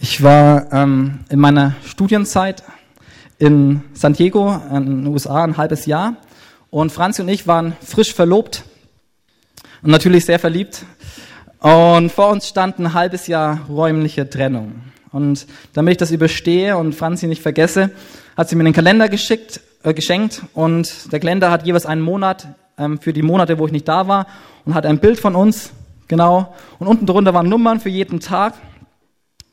Ich 0.05 0.21
war 0.21 0.73
ähm, 0.73 1.21
in 1.29 1.39
meiner 1.39 1.77
Studienzeit 1.87 2.65
in 3.39 3.83
San 3.93 4.15
Diego, 4.15 4.61
in 4.69 4.85
den 4.85 5.07
USA, 5.07 5.45
ein 5.45 5.57
halbes 5.57 5.87
Jahr. 5.87 6.17
Und 6.71 6.91
Franzi 6.91 7.23
und 7.23 7.29
ich 7.29 7.47
waren 7.47 7.77
frisch 7.81 8.13
verlobt 8.13 8.65
und 9.81 9.93
natürlich 9.93 10.25
sehr 10.25 10.41
verliebt. 10.41 10.85
Und 11.61 12.11
vor 12.11 12.31
uns 12.31 12.49
stand 12.49 12.81
ein 12.81 12.95
halbes 12.95 13.29
Jahr 13.29 13.61
räumliche 13.69 14.29
Trennung. 14.29 14.83
Und 15.13 15.47
damit 15.73 15.93
ich 15.93 15.99
das 15.99 16.11
überstehe 16.11 16.77
und 16.77 16.97
Franzi 16.97 17.29
nicht 17.29 17.41
vergesse, 17.41 17.93
hat 18.37 18.49
sie 18.49 18.57
mir 18.57 18.65
den 18.65 18.73
Kalender 18.73 19.09
geschickt, 19.09 19.61
äh, 19.85 19.95
geschenkt 19.95 20.43
und 20.53 21.13
der 21.13 21.21
Kalender 21.21 21.53
hat 21.53 21.65
jeweils 21.65 21.87
einen 21.87 22.03
Monat 22.03 22.49
ähm, 22.77 22.99
für 22.99 23.13
die 23.13 23.23
Monate, 23.23 23.57
wo 23.57 23.67
ich 23.67 23.73
nicht 23.73 23.87
da 23.87 24.09
war 24.09 24.27
und 24.65 24.75
hat 24.75 24.85
ein 24.85 24.99
Bild 24.99 25.21
von 25.21 25.37
uns, 25.37 25.71
genau. 26.09 26.53
Und 26.81 26.89
unten 26.89 27.07
drunter 27.07 27.35
waren 27.35 27.49
Nummern 27.49 27.79
für 27.79 27.89
jeden 27.89 28.19
Tag. 28.19 28.55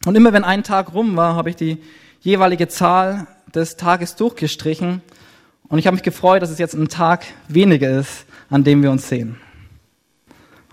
Und 0.06 0.16
immer 0.16 0.32
wenn 0.32 0.44
ein 0.44 0.64
Tag 0.64 0.94
rum 0.94 1.18
war, 1.18 1.36
habe 1.36 1.50
ich 1.50 1.56
die 1.56 1.78
jeweilige 2.22 2.68
Zahl 2.68 3.28
des 3.54 3.76
Tages 3.76 4.16
durchgestrichen 4.16 5.02
und 5.70 5.78
ich 5.78 5.86
habe 5.86 5.96
mich 5.96 6.04
gefreut, 6.04 6.42
dass 6.42 6.50
es 6.50 6.58
jetzt 6.58 6.74
ein 6.74 6.88
Tag 6.88 7.26
weniger 7.48 8.00
ist, 8.00 8.26
an 8.50 8.64
dem 8.64 8.82
wir 8.82 8.92
uns 8.92 9.08
sehen. 9.08 9.38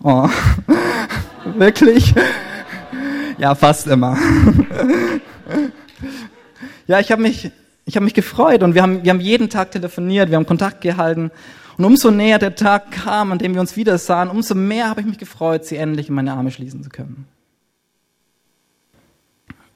Oh, 0.03 0.29
wirklich? 1.57 2.15
Ja, 3.37 3.55
fast 3.55 3.87
immer. 3.87 4.17
ja, 6.87 7.01
ich 7.01 7.13
habe 7.13 7.21
mich, 7.21 7.51
ich 7.85 7.97
habe 7.97 8.05
mich 8.05 8.15
gefreut 8.15 8.63
und 8.63 8.75
wir 8.75 8.83
haben, 8.83 9.05
wir 9.05 9.11
haben 9.11 9.21
jeden 9.21 9.51
Tag 9.51 9.71
telefoniert, 9.71 10.31
wir 10.31 10.37
haben 10.37 10.47
Kontakt 10.47 10.81
gehalten. 10.81 11.31
Und 11.77 11.85
umso 11.85 12.11
näher 12.11 12.39
der 12.39 12.55
Tag 12.55 12.91
kam, 12.91 13.33
an 13.33 13.39
dem 13.39 13.53
wir 13.53 13.61
uns 13.61 13.77
wieder 13.77 13.99
sahen, 13.99 14.31
umso 14.31 14.55
mehr 14.55 14.89
habe 14.89 15.03
ich 15.03 15.07
mich 15.07 15.19
gefreut, 15.19 15.67
sie 15.67 15.77
endlich 15.77 16.09
in 16.09 16.15
meine 16.15 16.33
Arme 16.33 16.51
schließen 16.51 16.83
zu 16.83 16.89
können. 16.89 17.27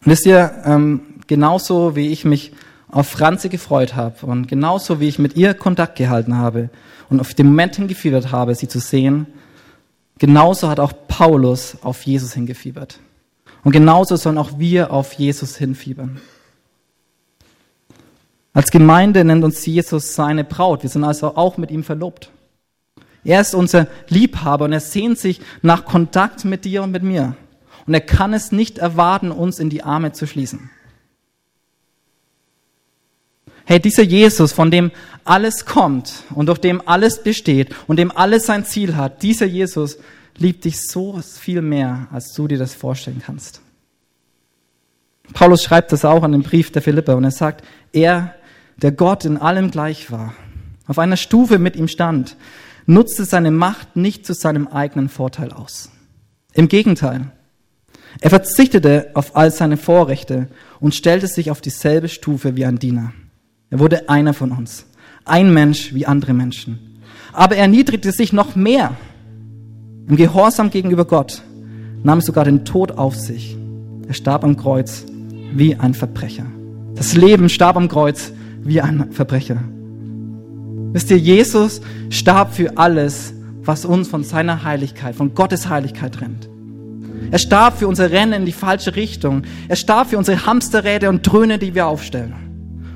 Wisst 0.04 0.26
ihr, 0.26 0.62
ähm, 0.64 1.02
genauso 1.26 1.96
wie 1.96 2.08
ich 2.08 2.24
mich 2.24 2.52
auf 2.88 3.08
Franzi 3.08 3.48
gefreut 3.48 3.94
habe 3.94 4.26
und 4.26 4.48
genauso 4.48 5.00
wie 5.00 5.08
ich 5.08 5.18
mit 5.18 5.36
ihr 5.36 5.54
Kontakt 5.54 5.96
gehalten 5.96 6.36
habe 6.36 6.70
und 7.08 7.20
auf 7.20 7.34
den 7.34 7.46
Moment 7.46 7.76
hingefiebert 7.76 8.32
habe, 8.32 8.54
sie 8.54 8.68
zu 8.68 8.80
sehen, 8.80 9.26
genauso 10.18 10.68
hat 10.68 10.80
auch 10.80 10.92
Paulus 11.08 11.76
auf 11.82 12.02
Jesus 12.02 12.34
hingefiebert. 12.34 12.98
Und 13.62 13.72
genauso 13.72 14.16
sollen 14.16 14.38
auch 14.38 14.58
wir 14.58 14.92
auf 14.92 15.12
Jesus 15.12 15.56
hinfiebern. 15.56 16.20
Als 18.52 18.70
Gemeinde 18.70 19.24
nennt 19.24 19.44
uns 19.44 19.64
Jesus 19.64 20.14
seine 20.14 20.44
Braut. 20.44 20.82
Wir 20.82 20.90
sind 20.90 21.04
also 21.04 21.36
auch 21.36 21.56
mit 21.56 21.70
ihm 21.70 21.84
verlobt. 21.84 22.30
Er 23.22 23.40
ist 23.40 23.54
unser 23.54 23.86
Liebhaber 24.08 24.64
und 24.64 24.72
er 24.72 24.80
sehnt 24.80 25.18
sich 25.18 25.40
nach 25.62 25.84
Kontakt 25.84 26.44
mit 26.44 26.64
dir 26.64 26.82
und 26.82 26.90
mit 26.90 27.02
mir. 27.02 27.36
Und 27.90 27.94
er 27.94 28.02
kann 28.02 28.32
es 28.34 28.52
nicht 28.52 28.78
erwarten, 28.78 29.32
uns 29.32 29.58
in 29.58 29.68
die 29.68 29.82
Arme 29.82 30.12
zu 30.12 30.24
schließen. 30.24 30.70
Hey, 33.64 33.80
dieser 33.80 34.04
Jesus, 34.04 34.52
von 34.52 34.70
dem 34.70 34.92
alles 35.24 35.66
kommt 35.66 36.22
und 36.32 36.46
durch 36.46 36.58
dem 36.58 36.86
alles 36.86 37.24
besteht 37.24 37.74
und 37.88 37.96
dem 37.96 38.16
alles 38.16 38.46
sein 38.46 38.64
Ziel 38.64 38.94
hat, 38.94 39.24
dieser 39.24 39.46
Jesus 39.46 39.98
liebt 40.38 40.66
dich 40.66 40.86
so 40.86 41.20
viel 41.20 41.62
mehr, 41.62 42.06
als 42.12 42.32
du 42.32 42.46
dir 42.46 42.58
das 42.58 42.76
vorstellen 42.76 43.22
kannst. 43.26 43.60
Paulus 45.32 45.64
schreibt 45.64 45.90
das 45.90 46.04
auch 46.04 46.22
an 46.22 46.30
dem 46.30 46.44
Brief 46.44 46.70
der 46.70 46.82
Philipper 46.82 47.16
und 47.16 47.24
er 47.24 47.32
sagt, 47.32 47.64
er, 47.92 48.36
der 48.76 48.92
Gott 48.92 49.24
in 49.24 49.36
allem 49.36 49.72
gleich 49.72 50.12
war, 50.12 50.34
auf 50.86 51.00
einer 51.00 51.16
Stufe 51.16 51.58
mit 51.58 51.74
ihm 51.74 51.88
stand, 51.88 52.36
nutzte 52.86 53.24
seine 53.24 53.50
Macht 53.50 53.96
nicht 53.96 54.24
zu 54.24 54.32
seinem 54.32 54.68
eigenen 54.68 55.08
Vorteil 55.08 55.50
aus. 55.50 55.90
Im 56.52 56.68
Gegenteil, 56.68 57.32
er 58.20 58.30
verzichtete 58.30 59.10
auf 59.14 59.36
all 59.36 59.50
seine 59.50 59.76
Vorrechte 59.76 60.48
und 60.80 60.94
stellte 60.94 61.26
sich 61.26 61.50
auf 61.50 61.60
dieselbe 61.60 62.08
Stufe 62.08 62.56
wie 62.56 62.64
ein 62.64 62.78
Diener. 62.78 63.12
Er 63.70 63.78
wurde 63.78 64.08
einer 64.08 64.34
von 64.34 64.52
uns, 64.52 64.86
ein 65.24 65.52
Mensch 65.54 65.94
wie 65.94 66.06
andere 66.06 66.34
Menschen. 66.34 67.00
Aber 67.32 67.54
er 67.54 67.62
erniedrigte 67.62 68.10
sich 68.10 68.32
noch 68.32 68.56
mehr 68.56 68.96
im 70.10 70.16
Gehorsam 70.16 70.70
gegenüber 70.70 71.04
Gott 71.04 71.40
nahm 72.02 72.20
sogar 72.20 72.44
den 72.44 72.64
Tod 72.64 72.90
auf 72.90 73.14
sich. 73.14 73.56
Er 74.08 74.14
starb 74.14 74.42
am 74.42 74.56
Kreuz 74.56 75.04
wie 75.52 75.76
ein 75.76 75.94
Verbrecher. 75.94 76.46
Das 76.96 77.14
Leben 77.14 77.48
starb 77.48 77.76
am 77.76 77.86
Kreuz 77.88 78.32
wie 78.64 78.80
ein 78.80 79.12
Verbrecher. 79.12 79.62
Wisst 80.92 81.12
ihr, 81.12 81.18
Jesus 81.18 81.80
starb 82.08 82.52
für 82.52 82.76
alles, 82.76 83.32
was 83.62 83.84
uns 83.84 84.08
von 84.08 84.24
seiner 84.24 84.64
Heiligkeit, 84.64 85.14
von 85.14 85.32
Gottes 85.34 85.68
Heiligkeit 85.68 86.16
trennt. 86.16 86.48
Er 87.30 87.38
starb 87.38 87.78
für 87.78 87.88
unser 87.88 88.10
Rennen 88.10 88.32
in 88.32 88.46
die 88.46 88.52
falsche 88.52 88.96
Richtung. 88.96 89.42
Er 89.68 89.76
starb 89.76 90.10
für 90.10 90.18
unsere 90.18 90.46
Hamsterräder 90.46 91.08
und 91.08 91.22
Dröhne, 91.22 91.58
die 91.58 91.74
wir 91.74 91.86
aufstellen. 91.86 92.34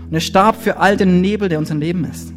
Und 0.06 0.14
er 0.14 0.20
starb 0.20 0.62
für 0.62 0.78
all 0.78 0.96
den 0.96 1.20
Nebel, 1.20 1.48
der 1.48 1.58
unser 1.58 1.74
Leben 1.74 2.04
ist. 2.04 2.32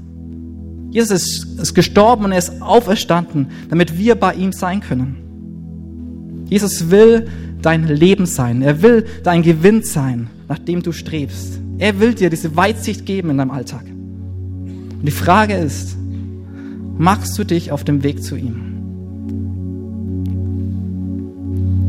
Jesus 0.90 1.46
ist, 1.60 1.76
gestorben 1.76 2.26
und 2.26 2.32
er 2.32 2.38
ist 2.38 2.62
auferstanden, 2.62 3.50
damit 3.70 3.98
wir 3.98 4.16
bei 4.16 4.34
ihm 4.34 4.52
sein 4.52 4.82
können. 4.82 6.46
Jesus 6.50 6.90
will 6.90 7.28
dein 7.62 7.88
Leben 7.88 8.26
sein. 8.26 8.62
Er 8.62 8.82
will 8.82 9.06
dein 9.24 9.42
Gewinn 9.44 9.84
sein, 9.84 10.30
nach 10.48 10.60
dem 10.60 10.82
du 10.82 10.92
strebst. 10.92 11.60
Er 11.78 12.00
will 12.00 12.14
dir 12.14 12.30
diese 12.30 12.56
Weitsicht 12.56 13.06
geben 13.06 13.30
in 13.32 13.38
deinem 13.38 13.52
Alltag. 13.52 13.84
Und 13.86 15.06
die 15.06 15.12
Frage 15.12 15.56
ist, 15.56 15.98
machst 16.98 17.38
du 17.38 17.44
dich 17.44 17.72
auf 17.72 17.84
dem 17.84 18.04
Weg 18.04 18.24
zu 18.24 18.36
ihm? 18.36 18.77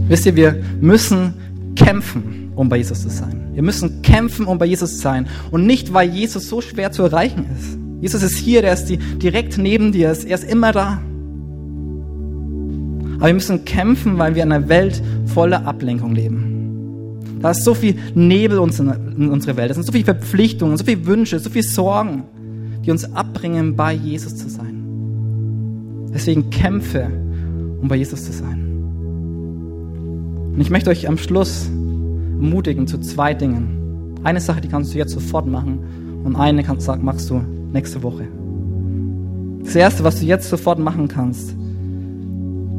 Wisst 0.09 0.27
ihr, 0.27 0.37
wir 0.37 0.63
müssen 0.81 1.35
kämpfen, 1.77 2.53
um 2.57 2.69
bei 2.69 2.79
Jesus 2.79 3.03
zu 3.03 3.11
sein. 3.11 3.51
Wir 3.53 3.63
müssen 3.63 4.03
kämpfen, 4.03 4.47
um 4.47 4.59
bei 4.59 4.67
Jesus 4.67 4.97
zu 4.97 5.03
sein. 5.03 5.29
Und 5.51 5.67
nicht, 5.67 5.93
weil 5.93 6.09
Jesus 6.11 6.49
so 6.49 6.61
schwer 6.61 6.91
zu 6.93 7.03
erreichen 7.03 7.47
ist. 7.57 7.79
Jesus 8.01 8.23
ist 8.23 8.39
hier, 8.39 8.63
der 8.63 8.73
ist 8.73 8.89
direkt 8.89 9.59
neben 9.59 9.93
dir, 9.93 10.09
er 10.09 10.13
ist 10.13 10.45
immer 10.45 10.73
da. 10.73 11.01
Aber 13.17 13.27
wir 13.27 13.35
müssen 13.35 13.65
kämpfen, 13.65 14.19
weil 14.19 14.35
wir 14.35 14.45
in 14.45 14.53
einer 14.53 14.69
Welt 14.69 15.03
voller 15.27 15.67
Ablenkung 15.67 16.15
leben. 16.15 16.45
Da 17.41 17.51
ist 17.51 17.65
so 17.65 17.75
viel 17.75 17.97
Nebel 18.15 18.59
in 18.59 19.31
unserer 19.31 19.57
Welt, 19.57 19.71
da 19.71 19.75
sind 19.75 19.85
so 19.85 19.93
viele 19.93 20.05
Verpflichtungen, 20.05 20.77
so 20.77 20.85
viele 20.85 21.05
Wünsche, 21.07 21.39
so 21.39 21.51
viele 21.51 21.65
Sorgen, 21.65 22.25
die 22.85 22.91
uns 22.91 23.05
abbringen, 23.13 23.77
bei 23.77 23.93
Jesus 23.93 24.37
zu 24.37 24.49
sein. 24.49 24.85
Deswegen 26.13 26.51
kämpfe, 26.51 27.09
um 27.81 27.89
bei 27.89 27.97
Jesus 27.97 28.25
zu 28.25 28.33
sein. 28.33 28.68
Und 30.59 30.63
ich 30.63 30.71
möchte 30.71 30.91
euch 30.91 31.07
am 31.07 31.17
Schluss 31.19 31.67
ermutigen 31.67 32.89
zu 32.89 32.99
zwei 32.99 33.33
Dingen. 33.33 34.19
Eine 34.25 34.41
Sache, 34.41 34.61
die 34.61 34.67
kannst 34.67 34.93
du 34.93 34.99
jetzt 34.99 35.13
sofort 35.13 35.47
machen 35.47 35.79
und 36.25 36.35
eine 36.35 36.65
kannst, 36.65 36.89
machst 37.01 37.31
du 37.31 37.45
nächste 37.73 38.03
Woche. 38.03 38.27
Das 39.63 39.77
Erste, 39.77 40.03
was 40.03 40.19
du 40.19 40.27
jetzt 40.27 40.51
sofort 40.51 40.81
machen 40.81 41.07
kannst, 41.07 41.55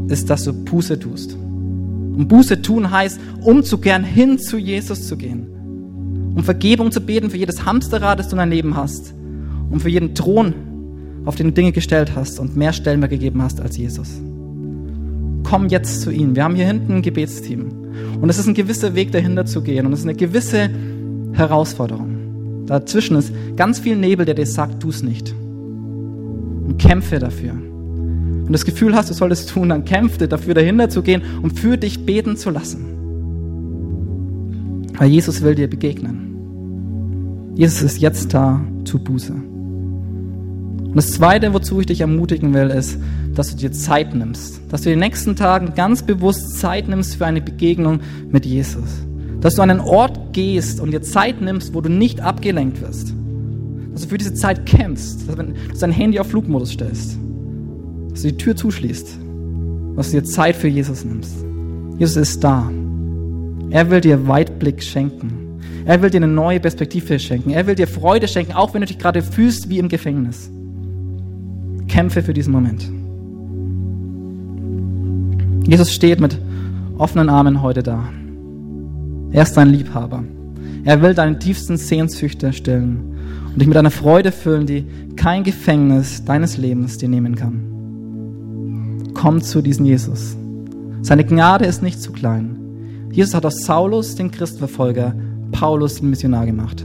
ist, 0.09 0.29
dass 0.29 0.43
du 0.43 0.51
Buße 0.51 0.99
tust. 0.99 1.35
Und 1.35 2.27
Buße 2.27 2.61
tun 2.61 2.91
heißt, 2.91 3.17
umzukehren, 3.45 4.03
hin 4.03 4.39
zu 4.39 4.57
Jesus 4.57 5.07
zu 5.07 5.15
gehen. 5.15 5.47
Um 6.35 6.43
Vergebung 6.43 6.91
zu 6.91 6.99
beten 6.99 7.29
für 7.29 7.37
jedes 7.37 7.63
Hamsterrad, 7.63 8.19
das 8.19 8.27
du 8.27 8.33
in 8.33 8.39
deinem 8.39 8.51
Leben 8.51 8.75
hast. 8.75 9.13
Um 9.71 9.79
für 9.79 9.87
jeden 9.87 10.15
Thron, 10.15 10.53
auf 11.23 11.37
den 11.37 11.47
du 11.47 11.53
Dinge 11.53 11.71
gestellt 11.71 12.11
hast 12.13 12.41
und 12.41 12.57
mehr 12.57 12.73
Stellen 12.73 12.99
mehr 12.99 13.07
gegeben 13.07 13.41
hast 13.41 13.61
als 13.61 13.77
Jesus. 13.77 14.19
Komm 15.49 15.67
jetzt 15.67 16.01
zu 16.01 16.11
ihm. 16.11 16.35
Wir 16.35 16.43
haben 16.43 16.53
hier 16.53 16.67
hinten 16.67 16.97
ein 16.97 17.01
Gebetsteam. 17.01 17.71
Und 18.21 18.29
es 18.29 18.37
ist 18.37 18.45
ein 18.45 18.53
gewisser 18.53 18.93
Weg 18.93 19.11
dahinter 19.11 19.47
zu 19.47 19.63
gehen. 19.63 19.87
Und 19.87 19.93
es 19.93 20.01
ist 20.01 20.05
eine 20.05 20.13
gewisse 20.13 20.69
Herausforderung. 21.33 22.65
Dazwischen 22.67 23.17
ist 23.17 23.33
ganz 23.55 23.79
viel 23.79 23.95
Nebel, 23.95 24.27
der 24.27 24.35
dir 24.35 24.45
sagt, 24.45 24.79
tu 24.79 24.89
es 24.89 25.01
nicht. 25.01 25.33
Und 25.33 26.77
kämpfe 26.77 27.17
dafür. 27.17 27.53
Du 27.53 28.51
das 28.51 28.63
Gefühl 28.63 28.93
hast, 28.95 29.09
du 29.09 29.15
solltest 29.15 29.47
es 29.47 29.53
tun, 29.53 29.69
dann 29.69 29.85
kämpfe 29.85 30.27
dafür, 30.27 30.53
dahinter 30.53 30.87
zu 30.89 31.01
gehen 31.01 31.23
und 31.41 31.57
für 31.57 31.77
dich 31.77 32.05
beten 32.05 32.37
zu 32.37 32.51
lassen. 32.51 32.85
Weil 34.99 35.09
Jesus 35.09 35.41
will 35.41 35.55
dir 35.55 35.67
begegnen. 35.67 37.53
Jesus 37.55 37.81
ist 37.81 37.99
jetzt 37.99 38.35
da, 38.35 38.61
tu 38.85 38.99
Buße. 38.99 39.33
Und 39.33 40.95
das 40.95 41.11
Zweite, 41.11 41.53
wozu 41.55 41.79
ich 41.79 41.87
dich 41.87 42.01
ermutigen 42.01 42.53
will, 42.53 42.69
ist, 42.69 42.99
dass 43.39 43.51
du 43.51 43.55
dir 43.55 43.71
Zeit 43.71 44.13
nimmst. 44.13 44.59
Dass 44.67 44.81
du 44.81 44.89
in 44.89 44.99
den 44.99 45.07
nächsten 45.07 45.37
Tagen 45.37 45.73
ganz 45.73 46.03
bewusst 46.03 46.59
Zeit 46.59 46.89
nimmst 46.89 47.15
für 47.15 47.25
eine 47.25 47.39
Begegnung 47.39 48.01
mit 48.29 48.45
Jesus. 48.45 48.89
Dass 49.39 49.55
du 49.55 49.61
an 49.61 49.69
einen 49.69 49.79
Ort 49.79 50.33
gehst 50.33 50.81
und 50.81 50.91
dir 50.91 51.01
Zeit 51.01 51.39
nimmst, 51.39 51.73
wo 51.73 51.79
du 51.79 51.89
nicht 51.89 52.19
abgelenkt 52.19 52.81
wirst. 52.81 53.13
Dass 53.93 54.01
du 54.01 54.09
für 54.09 54.17
diese 54.17 54.33
Zeit 54.33 54.65
kämpfst. 54.65 55.25
Dass 55.25 55.37
du 55.37 55.53
dein 55.79 55.91
Handy 55.93 56.19
auf 56.19 56.27
Flugmodus 56.27 56.71
stellst. 56.71 57.17
Dass 58.09 58.23
du 58.23 58.27
die 58.27 58.35
Tür 58.35 58.57
zuschließt. 58.57 59.17
Dass 59.95 60.11
du 60.11 60.19
dir 60.19 60.23
Zeit 60.25 60.57
für 60.57 60.67
Jesus 60.67 61.05
nimmst. 61.05 61.37
Jesus 61.97 62.17
ist 62.17 62.43
da. 62.43 62.69
Er 63.69 63.89
will 63.89 64.01
dir 64.01 64.27
Weitblick 64.27 64.83
schenken. 64.83 65.61
Er 65.85 66.01
will 66.01 66.09
dir 66.09 66.17
eine 66.17 66.27
neue 66.27 66.59
Perspektive 66.59 67.17
schenken. 67.19 67.51
Er 67.51 67.65
will 67.67 67.75
dir 67.75 67.87
Freude 67.87 68.27
schenken, 68.27 68.51
auch 68.51 68.73
wenn 68.73 68.81
du 68.81 68.87
dich 68.87 68.99
gerade 68.99 69.21
fühlst 69.21 69.69
wie 69.69 69.79
im 69.79 69.87
Gefängnis. 69.87 70.51
Kämpfe 71.87 72.21
für 72.21 72.33
diesen 72.33 72.51
Moment. 72.51 72.98
Jesus 75.69 75.93
steht 75.93 76.19
mit 76.19 76.35
offenen 76.97 77.29
Armen 77.29 77.61
heute 77.61 77.83
da. 77.83 78.03
Er 79.29 79.43
ist 79.43 79.53
dein 79.53 79.69
Liebhaber. 79.69 80.23
Er 80.83 81.03
will 81.03 81.13
deine 81.13 81.37
tiefsten 81.37 81.77
Sehnsüchte 81.77 82.51
stillen 82.53 83.13
und 83.53 83.59
dich 83.59 83.67
mit 83.67 83.77
einer 83.77 83.91
Freude 83.91 84.31
füllen, 84.31 84.65
die 84.65 84.87
kein 85.15 85.43
Gefängnis 85.43 86.25
deines 86.25 86.57
Lebens 86.57 86.97
dir 86.97 87.07
nehmen 87.07 87.35
kann. 87.35 89.11
Komm 89.13 89.43
zu 89.43 89.61
diesem 89.61 89.85
Jesus. 89.85 90.35
Seine 91.03 91.23
Gnade 91.23 91.65
ist 91.65 91.83
nicht 91.83 92.01
zu 92.01 92.13
klein. 92.13 92.55
Jesus 93.11 93.35
hat 93.35 93.45
aus 93.45 93.63
Saulus, 93.63 94.15
den 94.15 94.31
Christenverfolger, 94.31 95.13
Paulus 95.51 95.99
den 95.99 96.09
Missionar 96.09 96.47
gemacht. 96.47 96.83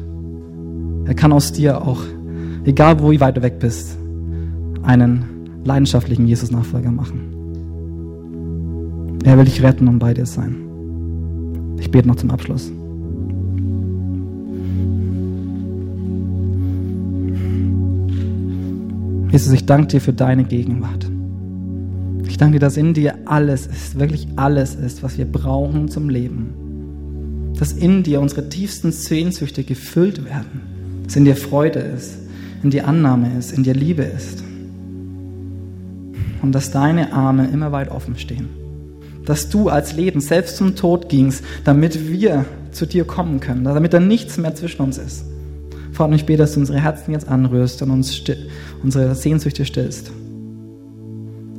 Er 1.07 1.15
kann 1.15 1.33
aus 1.33 1.53
dir 1.53 1.81
auch, 1.81 2.03
egal 2.67 3.01
wo 3.01 3.11
wie 3.11 3.21
weit 3.21 3.39
du 3.39 3.43
weg 3.43 3.59
bist, 3.61 3.97
einen 4.83 5.25
leidenschaftlichen 5.65 6.27
Jesus-Nachfolger 6.27 6.91
machen. 6.91 7.34
Er 9.25 9.39
will 9.39 9.47
dich 9.47 9.63
retten 9.63 9.89
und 9.89 9.99
bei 9.99 10.13
dir 10.13 10.27
sein. 10.27 10.55
Ich 11.79 11.91
bete 11.91 12.07
noch 12.07 12.17
zum 12.17 12.31
Abschluss. 12.31 12.71
Jesus, 19.33 19.53
ich 19.53 19.65
danke 19.65 19.89
dir 19.89 20.01
für 20.03 20.13
deine 20.13 20.45
Gegenwart. 20.45 21.11
Ich 22.29 22.37
danke 22.37 22.57
dir, 22.57 22.61
dass 22.61 22.77
in 22.77 22.93
dir 22.93 23.15
alles 23.25 23.67
ist, 23.67 23.99
wirklich 23.99 24.29
alles 24.37 24.75
ist, 24.75 25.03
was 25.03 25.17
wir 25.17 25.25
brauchen 25.25 25.89
zum 25.89 26.11
Leben. 26.11 27.55
Dass 27.59 27.73
in 27.73 28.03
dir 28.03 28.21
unsere 28.21 28.51
tiefsten 28.51 28.93
Sehnsüchte 28.93 29.65
gefüllt 29.65 30.27
werden. 30.27 30.61
Dass 31.05 31.17
in 31.17 31.25
dir 31.25 31.37
Freude 31.37 31.79
ist, 31.79 32.19
in 32.63 32.71
dir 32.71 32.87
Annahme 32.87 33.39
ist, 33.39 33.53
in 33.53 33.63
dir 33.63 33.75
Liebe 33.75 34.03
ist. 34.03 34.45
Und 36.43 36.53
dass 36.53 36.71
deine 36.71 37.15
Arme 37.15 37.49
immer 37.51 37.73
weit 37.73 37.91
offen 37.91 38.19
stehen 38.19 38.64
dass 39.27 39.49
du 39.49 39.69
als 39.69 39.95
Leben 39.95 40.21
selbst 40.21 40.57
zum 40.57 40.77
Tod 40.77 41.09
gingst, 41.09 41.43
damit 41.65 42.09
wir 42.09 42.45
zu 42.73 42.87
dir 42.87 43.05
kommen 43.05 43.41
können, 43.41 43.65
damit 43.65 43.93
da 43.93 44.01
nichts 44.01 44.37
mehr 44.37 44.55
zwischen 44.55 44.83
uns 44.83 44.99
ist. 44.99 45.25
Vater, 45.93 46.13
ich 46.15 46.27
bete, 46.27 46.39
dass 46.39 46.55
du 46.55 46.61
unsere 46.61 46.81
Herzen 46.81 47.13
jetzt 47.13 47.29
anrührst 47.29 47.81
und 47.83 47.91
uns 47.91 48.21
unsere 48.83 49.15
Sehnsüchte 49.15 49.65
stillst. 49.65 50.11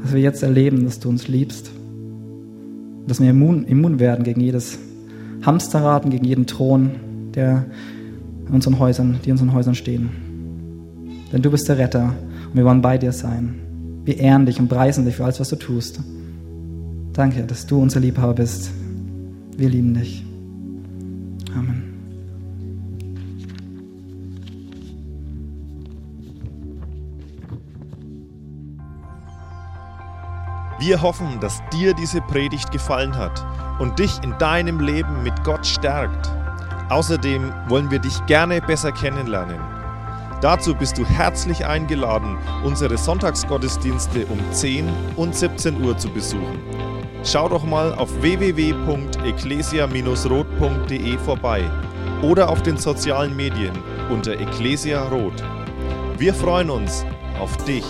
Dass 0.01 0.13
wir 0.13 0.22
jetzt 0.22 0.43
erleben, 0.43 0.84
dass 0.84 0.99
du 0.99 1.09
uns 1.09 1.28
liebst. 1.28 1.72
Dass 3.07 3.22
wir 3.22 3.30
immun, 3.30 3.63
immun 3.63 3.99
werden 3.99 4.24
gegen 4.26 4.41
jedes 4.41 4.78
Hamsterrad 5.43 6.03
und 6.05 6.11
gegen 6.11 6.26
jeden 6.26 6.47
Thron, 6.47 6.91
der 7.34 7.66
in 8.47 8.53
unseren 8.53 8.78
Häusern, 8.78 9.20
die 9.24 9.30
in 9.30 9.34
unseren 9.34 9.53
Häusern 9.53 9.76
stehen. 9.76 10.09
Denn 11.32 11.41
du 11.41 11.49
bist 11.49 11.70
der 11.70 11.78
Retter 11.78 12.13
und 12.49 12.55
wir 12.55 12.66
wollen 12.66 12.82
bei 12.82 12.97
dir 12.97 13.11
sein. 13.11 13.55
Wir 14.03 14.20
ehren 14.20 14.45
dich 14.45 14.59
und 14.59 14.68
preisen 14.68 15.05
dich 15.05 15.16
für 15.16 15.24
alles, 15.24 15.39
was 15.39 15.49
du 15.49 15.55
tust. 15.55 15.99
Danke, 17.16 17.43
dass 17.43 17.66
du 17.66 17.82
unser 17.82 18.01
Liebhaber 18.01 18.34
bist. 18.34 18.72
Wir 19.55 19.70
lieben 19.70 19.93
dich. 19.93 20.26
Amen. 21.55 21.93
Wir 30.78 31.01
hoffen, 31.01 31.39
dass 31.39 31.61
dir 31.72 31.93
diese 31.93 32.20
Predigt 32.20 32.70
gefallen 32.74 33.16
hat 33.16 33.45
und 33.80 33.97
dich 33.97 34.22
in 34.22 34.38
deinem 34.38 34.82
Leben 34.82 35.24
mit 35.24 35.41
Gott 35.45 35.66
stärkt. 35.66 36.30
Außerdem 36.89 37.53
wollen 37.70 37.89
wir 37.89 37.99
dich 37.99 38.26
gerne 38.26 38.59
besser 38.61 38.91
kennenlernen. 38.91 39.59
Dazu 40.41 40.76
bist 40.76 40.97
du 40.97 41.05
herzlich 41.05 41.66
eingeladen, 41.66 42.38
unsere 42.66 42.97
Sonntagsgottesdienste 42.97 44.26
um 44.26 44.39
10 44.51 44.89
und 45.16 45.34
17 45.34 45.82
Uhr 45.82 45.97
zu 45.97 46.09
besuchen. 46.09 46.59
Schau 47.26 47.49
doch 47.49 47.63
mal 47.63 47.93
auf 47.95 48.21
www.ecclesia-rot.de 48.21 51.17
vorbei 51.17 51.63
oder 52.21 52.49
auf 52.49 52.61
den 52.61 52.78
sozialen 52.78 53.36
Medien 53.36 53.73
unter 54.11 54.34
Ecclesia 54.34 55.07
Rot. 55.07 55.43
Wir 56.19 56.36
freuen 56.36 56.69
uns 56.69 57.03
auf 57.39 57.57
dich. 57.65 57.84